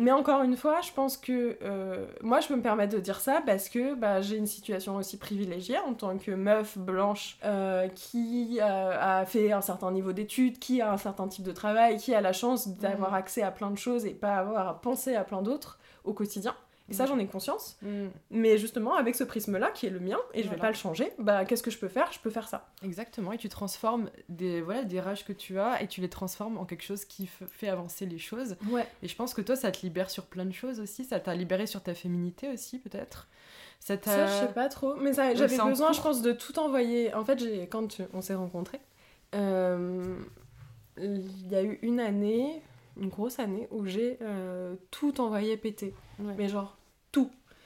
[0.00, 3.20] mais encore une fois, je pense que euh, moi, je peux me permettre de dire
[3.20, 7.88] ça parce que bah, j'ai une situation aussi privilégiée en tant que meuf blanche euh,
[7.88, 12.14] qui a fait un certain niveau d'études, qui a un certain type de travail, qui
[12.14, 13.14] a la chance d'avoir mmh.
[13.14, 16.54] accès à plein de choses et pas avoir à penser à plein d'autres au quotidien.
[16.90, 17.76] Et ça, j'en ai conscience.
[17.82, 18.06] Mm.
[18.30, 21.12] Mais justement, avec ce prisme-là, qui est le mien, et je vais pas le changer,
[21.18, 22.10] bah qu'est-ce que je peux faire?
[22.12, 22.68] Je peux faire ça.
[22.82, 26.56] Exactement, et tu transformes des, voilà, des rages que tu as, et tu les transformes
[26.56, 28.56] en quelque chose qui fait avancer les choses.
[28.70, 28.86] Ouais.
[29.02, 31.04] Et je pense que toi, ça te libère sur plein de choses aussi.
[31.04, 33.28] Ça t'a libéré sur ta féminité aussi, peut-être?
[33.80, 34.96] Ça, ça, je sais pas trop.
[34.96, 37.12] Mais j'avais besoin, je pense, de tout envoyer.
[37.14, 38.80] En fait, quand on s'est rencontrés,
[39.34, 40.16] euh,
[40.96, 42.62] il y a eu une année,
[42.96, 45.94] une grosse année, où j'ai euh, tout envoyé péter.
[46.18, 46.77] Mais genre,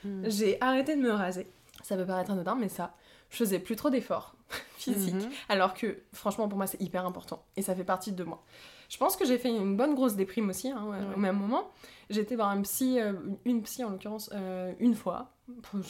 [0.04, 0.24] Hmm.
[0.26, 1.46] J'ai arrêté de me raser.
[1.82, 2.94] Ça peut paraître anodin, mais ça,
[3.30, 4.34] je faisais plus trop d'efforts
[4.76, 5.14] physiques.
[5.14, 5.30] Mhm.
[5.48, 7.44] Alors que, franchement, pour moi, c'est hyper important.
[7.56, 8.42] Et ça fait partie de moi.
[8.88, 10.86] Je pense que j'ai fait une bonne grosse déprime aussi, hein,
[11.16, 11.70] au même moment.
[12.10, 13.14] J'étais voir un psy, euh,
[13.46, 15.30] une psy en l'occurrence, euh, une fois,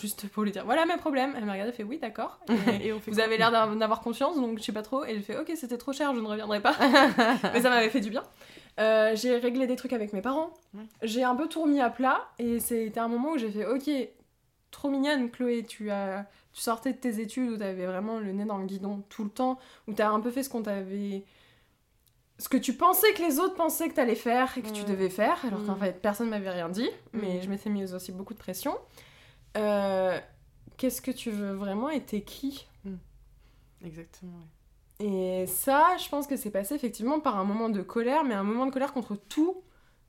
[0.01, 1.35] juste pour lui dire voilà mes problèmes.
[1.37, 2.38] Elle m'a regardé, fait oui, d'accord.
[2.81, 5.05] Et, vous avez l'air d'avoir confiance, donc je sais pas trop.
[5.05, 6.77] Et elle fait ok, c'était trop cher, je ne reviendrai pas.
[7.53, 8.22] mais ça m'avait fait du bien.
[8.81, 10.55] Euh, j'ai réglé des trucs avec mes parents.
[11.03, 13.91] J'ai un peu tout remis à plat et c'était un moment où j'ai fait ok,
[14.71, 18.45] trop mignonne Chloé, tu as tu sortais de tes études où t'avais vraiment le nez
[18.45, 19.59] dans le guidon tout le temps,
[19.89, 21.25] où t'as un peu fait ce qu'on t'avait
[22.39, 25.11] ce que tu pensais que les autres pensaient que t'allais faire et que tu devais
[25.11, 25.81] faire, alors qu'en mm.
[25.81, 27.43] fait personne m'avait rien dit, mais mm.
[27.43, 28.77] je m'étais mis aussi beaucoup de pression.
[29.57, 30.18] Euh,
[30.77, 32.66] qu'est-ce que tu veux vraiment et t'es qui?
[32.85, 32.97] Mm.
[33.85, 34.41] Exactement.
[35.03, 38.44] Et ça, je pense que c'est passé effectivement par un moment de colère, mais un
[38.44, 39.57] moment de colère contre tout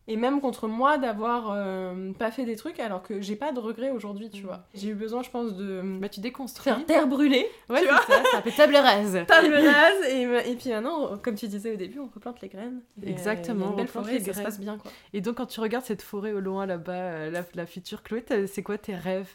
[0.06, 3.60] et même contre moi d'avoir euh, pas fait des trucs alors que j'ai pas de
[3.60, 4.46] regrets aujourd'hui, tu Mm.
[4.46, 4.68] vois.
[4.74, 6.64] J'ai eu besoin, je pense, de Bah, tu déconstruis.
[6.74, 8.02] faire terre brûlée, Ouais, tu vois.
[8.02, 9.18] ça, un peu table rase.
[9.28, 12.82] table rase, et, et puis maintenant, comme tu disais au début, on replante les graines.
[13.02, 14.92] Et, euh, Exactement, a une belle forêt, et ça se passe bien, quoi.
[15.14, 18.26] Et donc, quand tu regardes cette forêt au loin là-bas, euh, la, la future Chloé,
[18.48, 19.30] c'est quoi tes rêves?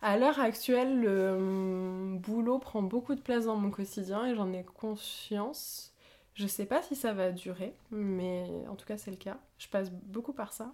[0.00, 4.52] À l'heure actuelle, le hum, boulot prend beaucoup de place dans mon quotidien et j'en
[4.52, 5.92] ai conscience.
[6.34, 9.38] Je sais pas si ça va durer, mais en tout cas c'est le cas.
[9.58, 10.72] Je passe beaucoup par ça.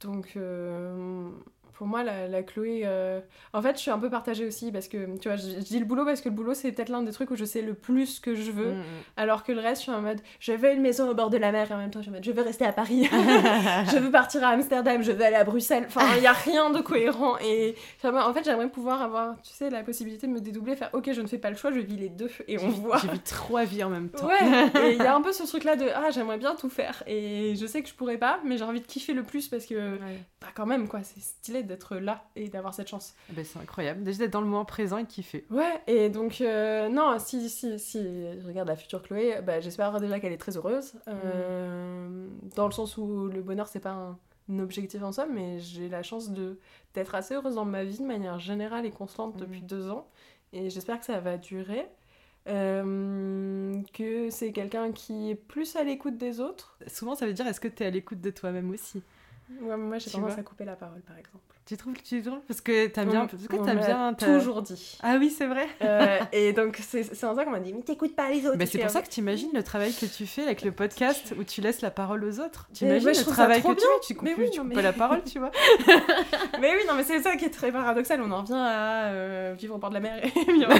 [0.00, 1.30] Donc euh,
[1.74, 2.82] pour moi, la, la Chloé...
[2.84, 3.20] euh,
[3.52, 5.78] En fait, je suis un peu partagée aussi parce que, tu vois, je, je dis
[5.78, 7.74] le boulot parce que le boulot c'est peut-être l'un des trucs où je sais le
[7.74, 8.72] plus que je veux.
[8.74, 8.82] Mm,
[9.16, 11.36] Alors que le reste, je suis en mode, je veux une maison au bord de
[11.38, 13.08] la mer et en même temps, je suis en mode, je veux rester à Paris.
[13.10, 13.90] mm.
[13.92, 15.84] je veux partir à Amsterdam, je veux aller à Bruxelles.
[15.86, 17.36] Enfin, il n'y a rien de cohérent.
[17.38, 21.10] Et en fait, j'aimerais pouvoir avoir, tu sais, la possibilité de me dédoubler, faire ok,
[21.12, 22.98] je ne fais pas le choix, je vis les deux et on voit.
[22.98, 24.26] J'ai vu trois vies en même temps.
[24.26, 26.68] Ouais, et il y a un peu ce truc là de ah, j'aimerais bien tout
[26.68, 27.02] faire.
[27.06, 29.66] Et je sais que je pourrais pas, mais j'ai envie de kiffer le plus parce
[29.66, 30.18] que, Ouais.
[30.40, 33.14] bah, quand même, quoi, c'est stylé d'être là et d'avoir cette chance.
[33.28, 34.02] Ah ben, c'est incroyable.
[34.02, 35.46] Déjà d'être dans le moment présent et de kiffer.
[35.50, 39.98] Ouais, et donc, euh, non, si, si, si je regarde la future Chloé, bah, j'espère
[40.00, 40.92] déjà qu'elle est très heureuse.
[41.08, 44.18] euh, Dans le sens où le bonheur, c'est pas un,
[44.52, 46.58] un objectif en soi, mais j'ai la chance de
[46.94, 49.40] d'être assez heureuse dans ma vie de manière générale et constante Mhm.
[49.40, 50.08] depuis deux ans.
[50.52, 51.86] Et j'espère que ça va durer.
[52.48, 56.76] Euh, que c'est quelqu'un qui est plus à l'écoute des autres.
[56.86, 59.02] Souvent, ça veut dire est-ce que tu es à l'écoute de toi-même aussi?
[59.62, 61.42] Ouais, moi, j'ai tendance à couper la parole, par exemple.
[61.66, 63.26] Tu trouves que tu es drôle Parce que t'aimes bien.
[63.26, 64.14] Parce que bien.
[64.14, 64.98] t'as- toujours dit.
[65.02, 65.68] Ah oui, c'est vrai.
[65.82, 68.56] Euh, et donc, c'est en ça qu'on m'a dit, mais t'écoutes pas les autres.
[68.56, 70.72] Bah, tu c'est pour ça que tu imagines le travail que tu fais avec le
[70.72, 72.68] podcast où tu laisses la parole aux autres.
[72.74, 74.58] Tu Mais imagines moi, je le travail que tu fais, tu coupes, Mais oui, tu
[74.60, 75.50] coupes mais- pas la parole, tu vois.
[76.60, 78.20] Mais oui, non, mais c'est ça qui est très paradoxal.
[78.22, 80.72] On en revient à euh, vivre au bord de la mer et vivre.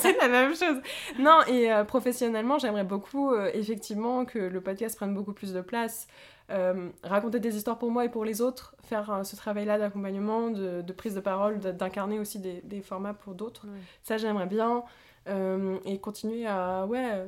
[0.00, 0.80] C'est la même chose.
[1.18, 6.08] Non, et euh, professionnellement, j'aimerais beaucoup, effectivement, que le podcast prenne beaucoup plus de place.
[6.50, 10.50] Euh, raconter des histoires pour moi et pour les autres, faire euh, ce travail-là d'accompagnement,
[10.50, 13.66] de, de prise de parole, d'incarner aussi des, des formats pour d'autres.
[13.66, 13.80] Ouais.
[14.02, 14.84] Ça, j'aimerais bien.
[15.26, 17.26] Euh, et continuer à, ouais,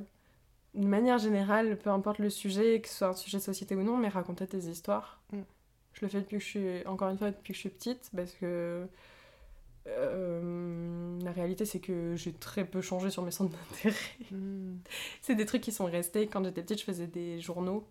[0.74, 3.82] de manière générale, peu importe le sujet, que ce soit un sujet de société ou
[3.82, 5.20] non, mais raconter des histoires.
[5.32, 5.40] Mm.
[5.94, 8.10] Je le fais depuis que je suis, encore une fois, depuis que je suis petite,
[8.14, 8.86] parce que
[9.86, 13.96] euh, la réalité, c'est que j'ai très peu changé sur mes centres d'intérêt.
[14.30, 14.76] Mm.
[15.22, 16.26] c'est des trucs qui sont restés.
[16.26, 17.86] Quand j'étais petite, je faisais des journaux.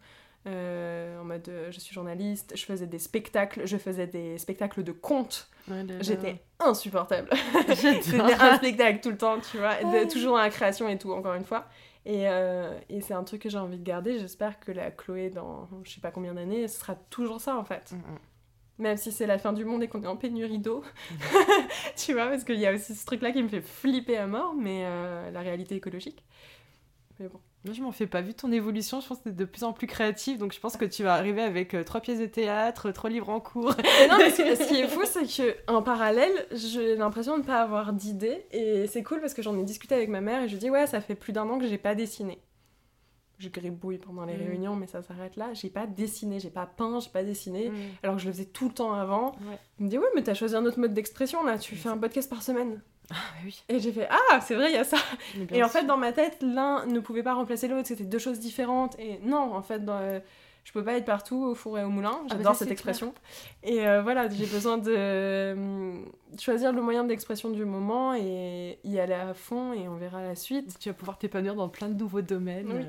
[0.47, 4.83] Euh, en mode euh, je suis journaliste, je faisais des spectacles, je faisais des spectacles
[4.83, 5.49] de contes.
[5.67, 5.83] Ouais.
[6.01, 7.29] J'étais insupportable.
[7.75, 11.11] C'était un spectacle tout le temps, tu vois, de- toujours dans la création et tout,
[11.11, 11.65] encore une fois.
[12.05, 14.19] Et, euh, et c'est un truc que j'ai envie de garder.
[14.19, 17.63] J'espère que la Chloé, dans je sais pas combien d'années, ce sera toujours ça en
[17.63, 17.91] fait.
[17.91, 18.19] Mm, mm.
[18.77, 20.83] Même si c'est la fin du monde et qu'on est en pénurie d'eau.
[21.95, 24.53] tu vois, parce qu'il y a aussi ce truc-là qui me fait flipper à mort,
[24.53, 26.23] mais euh, la réalité écologique.
[27.19, 27.39] Mais bon.
[27.65, 28.21] Moi, je m'en fais pas.
[28.21, 30.37] Vu ton évolution, je pense que t'es de plus en plus créative.
[30.37, 33.29] Donc, je pense que tu vas arriver avec euh, trois pièces de théâtre, trois livres
[33.29, 33.73] en cours.
[34.09, 37.45] Non, mais ce, ce qui est fou, c'est que en parallèle, j'ai l'impression de ne
[37.47, 38.45] pas avoir d'idées.
[38.51, 40.69] Et c'est cool parce que j'en ai discuté avec ma mère et je lui dis
[40.69, 42.39] Ouais, ça fait plus d'un an que j'ai pas dessiné.
[43.37, 44.47] Je gribouille pendant les Mm.
[44.47, 45.53] réunions, mais ça s'arrête là.
[45.53, 47.69] J'ai pas dessiné, j'ai pas peint, j'ai pas dessiné.
[47.69, 47.73] Mm.
[48.03, 49.31] Alors que je le faisais tout le temps avant.
[49.31, 49.59] Ouais.
[49.79, 51.97] Il me dit Ouais, mais t'as choisi un autre mode d'expression là, tu fais un
[51.97, 52.81] podcast par semaine.
[53.11, 53.63] Ah, bah oui.
[53.69, 54.97] Et j'ai fait Ah, c'est vrai, il y a ça.
[55.51, 58.39] Et en fait, dans ma tête, l'un ne pouvait pas remplacer l'autre, c'était deux choses
[58.39, 58.97] différentes.
[58.99, 60.19] Et non, en fait, dans, euh,
[60.63, 62.13] je peux pas être partout au four et au moulin.
[62.13, 63.13] Ah, bah J'adore cette expression.
[63.63, 66.03] Et euh, voilà, j'ai besoin de euh,
[66.39, 70.35] choisir le moyen d'expression du moment et y aller à fond et on verra la
[70.35, 70.77] suite.
[70.79, 72.71] Tu vas pouvoir t'épanouir dans plein de nouveaux domaines.
[72.71, 72.85] Oui.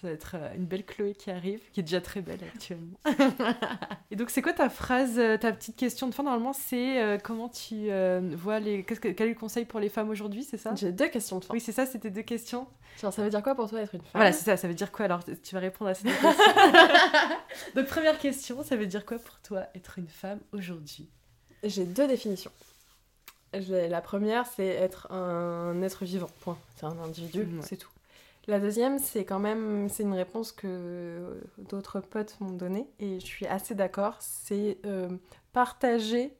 [0.00, 2.96] Ça va être euh, une belle Chloé qui arrive, qui est déjà très belle actuellement.
[4.10, 6.22] Et donc, c'est quoi ta phrase, euh, ta petite question de fin?
[6.22, 8.82] Normalement, c'est euh, comment tu euh, vois les.
[8.84, 10.74] qu'est-ce que- quel est le conseil pour les femmes aujourd'hui, c'est ça?
[10.74, 11.52] J'ai deux questions de fin.
[11.52, 12.66] Oui, c'est ça, c'était deux questions.
[13.00, 14.10] Genre, ça veut dire quoi pour toi être une femme?
[14.14, 15.04] Voilà, c'est ça, ça veut dire quoi?
[15.04, 16.54] Alors Tu vas répondre à ces deux questions.
[17.74, 21.10] donc, première question, ça veut dire quoi pour toi être une femme aujourd'hui?
[21.62, 22.50] J'ai deux définitions.
[23.52, 26.56] La première, c'est être un être vivant, point.
[26.76, 27.60] C'est un individu, Ouais.
[27.62, 27.90] c'est tout.
[28.50, 33.24] La deuxième, c'est quand même, c'est une réponse que d'autres potes m'ont donnée et je
[33.24, 34.16] suis assez d'accord.
[34.18, 35.08] C'est euh,
[35.52, 36.34] partager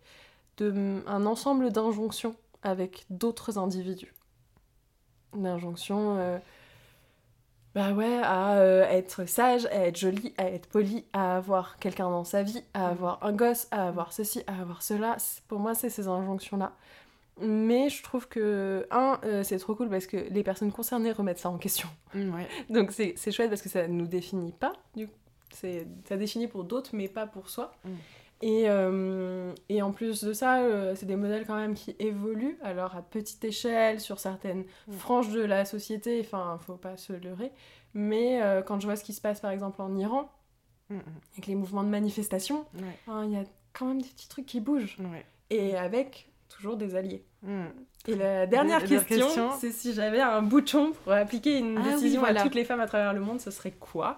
[0.57, 2.35] de, un ensemble d'injonctions
[2.65, 4.13] avec d'autres individus.
[5.35, 6.39] D'injonctions, euh,
[7.77, 12.11] bah ouais, à euh, être sage, à être jolie, à être poli, à avoir quelqu'un
[12.11, 15.17] dans sa vie, à avoir un gosse, à avoir ceci, à avoir cela.
[15.47, 16.73] Pour moi, c'est ces injonctions-là.
[17.41, 21.39] Mais je trouve que, un, euh, c'est trop cool parce que les personnes concernées remettent
[21.39, 21.89] ça en question.
[22.15, 22.47] Ouais.
[22.71, 25.15] Donc c'est c'est chouette parce que ça nous définit pas, du coup.
[25.53, 27.73] C'est- Ça définit pour d'autres, mais pas pour soi.
[27.85, 27.89] Mm.
[28.43, 32.57] Et, euh, et en plus de ça, euh, c'est des modèles quand même qui évoluent,
[32.63, 34.93] alors à petite échelle, sur certaines Mm.
[34.93, 37.53] franges de la société, enfin, faut pas se leurrer.
[37.93, 40.31] Mais euh, quand je vois ce qui se passe par exemple en Iran,
[40.89, 41.03] Mm, mm.
[41.35, 42.99] avec les mouvements de manifestation, Ouais.
[43.09, 44.97] hein, il y a quand même des petits trucs qui bougent.
[45.01, 45.25] Ouais.
[45.51, 47.25] Et avec toujours des alliés.
[47.43, 47.65] Mm.
[48.09, 49.51] Et la dernière La dernière question, question.
[49.59, 52.41] c'est si j'avais un bouton pour appliquer une Ah oui, décision voilà.
[52.41, 54.17] à toutes les femmes à travers le monde, ce serait quoi?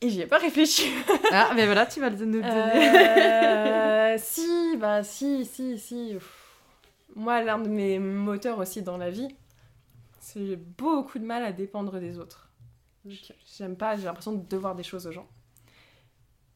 [0.00, 0.90] Et j'y ai pas réfléchi.
[1.32, 2.50] Ah, mais voilà, tu vas le nous donner.
[2.52, 6.16] Euh, si, bah si, si, si.
[7.14, 9.28] Moi, l'un de mes moteurs aussi dans la vie,
[10.20, 12.48] c'est j'ai beaucoup de mal à dépendre des autres.
[13.58, 15.26] J'aime pas, j'ai l'impression de devoir des choses aux gens.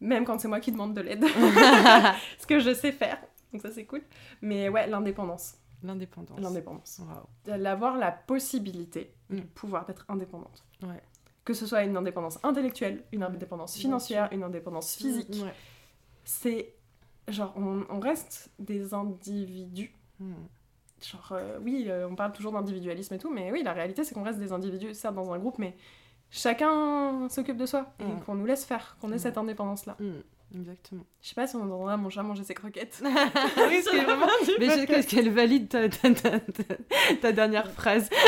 [0.01, 1.25] Même quand c'est moi qui demande de l'aide.
[2.39, 3.19] Ce que je sais faire.
[3.53, 4.03] Donc ça, c'est cool.
[4.41, 5.55] Mais ouais, l'indépendance.
[5.83, 6.39] L'indépendance.
[6.41, 7.01] L'indépendance.
[7.45, 9.37] D'avoir la possibilité, Mm.
[9.37, 10.65] de pouvoir d'être indépendante.
[10.83, 11.03] Ouais.
[11.45, 15.43] Que ce soit une indépendance intellectuelle, une indépendance financière, une indépendance physique.
[15.43, 15.53] Ouais.
[16.25, 16.75] C'est
[17.29, 19.93] genre, on, on reste des individus.
[20.21, 20.33] Mm.
[21.03, 24.15] Genre, euh, oui, euh, on parle toujours d'individualisme et tout, mais oui, la réalité, c'est
[24.15, 25.77] qu'on reste des individus, certes dans un groupe, mais
[26.31, 28.21] chacun s'occupe de soi et Mm.
[28.25, 29.19] qu'on nous laisse faire, qu'on ait Mm.
[29.19, 29.97] cette indépendance-là.
[30.55, 31.05] Exactement.
[31.23, 33.03] Je sais pas si on entendra mon chat manger ses croquettes.
[33.05, 34.27] oui, c'est vraiment.
[34.59, 36.75] Mais je sais qu'elle valide ta, ta- ta- ta-
[37.21, 38.09] ta dernière phrase.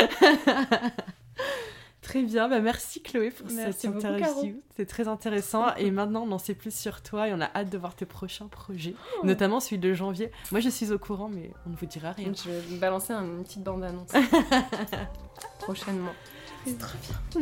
[2.01, 4.61] Très bien, bah merci Chloé pour Merci cette interview.
[4.77, 7.69] C'est très intéressant et maintenant on en sait plus sur toi et on a hâte
[7.71, 9.25] de voir tes prochains projets, Oh.
[9.25, 10.29] notamment celui de janvier.
[10.51, 12.31] Moi je suis au courant mais on ne vous dira rien.
[12.31, 14.11] Je vais me balancer une petite bande-annonce.
[15.61, 16.13] Prochainement.
[16.63, 16.97] C'est trop
[17.33, 17.41] bien.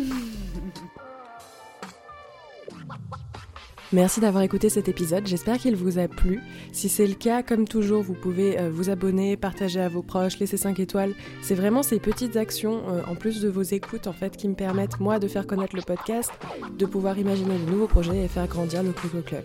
[3.93, 6.41] Merci d'avoir écouté cet épisode, j'espère qu'il vous a plu.
[6.71, 10.39] Si c'est le cas, comme toujours, vous pouvez euh, vous abonner, partager à vos proches,
[10.39, 11.13] laisser 5 étoiles.
[11.43, 14.55] C'est vraiment ces petites actions, euh, en plus de vos écoutes, en fait, qui me
[14.55, 16.31] permettent, moi, de faire connaître le podcast,
[16.75, 19.43] de pouvoir imaginer de nouveaux projets et faire grandir le Coco Club.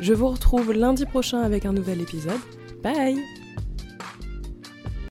[0.00, 2.40] Je vous retrouve lundi prochain avec un nouvel épisode.
[2.84, 3.41] Bye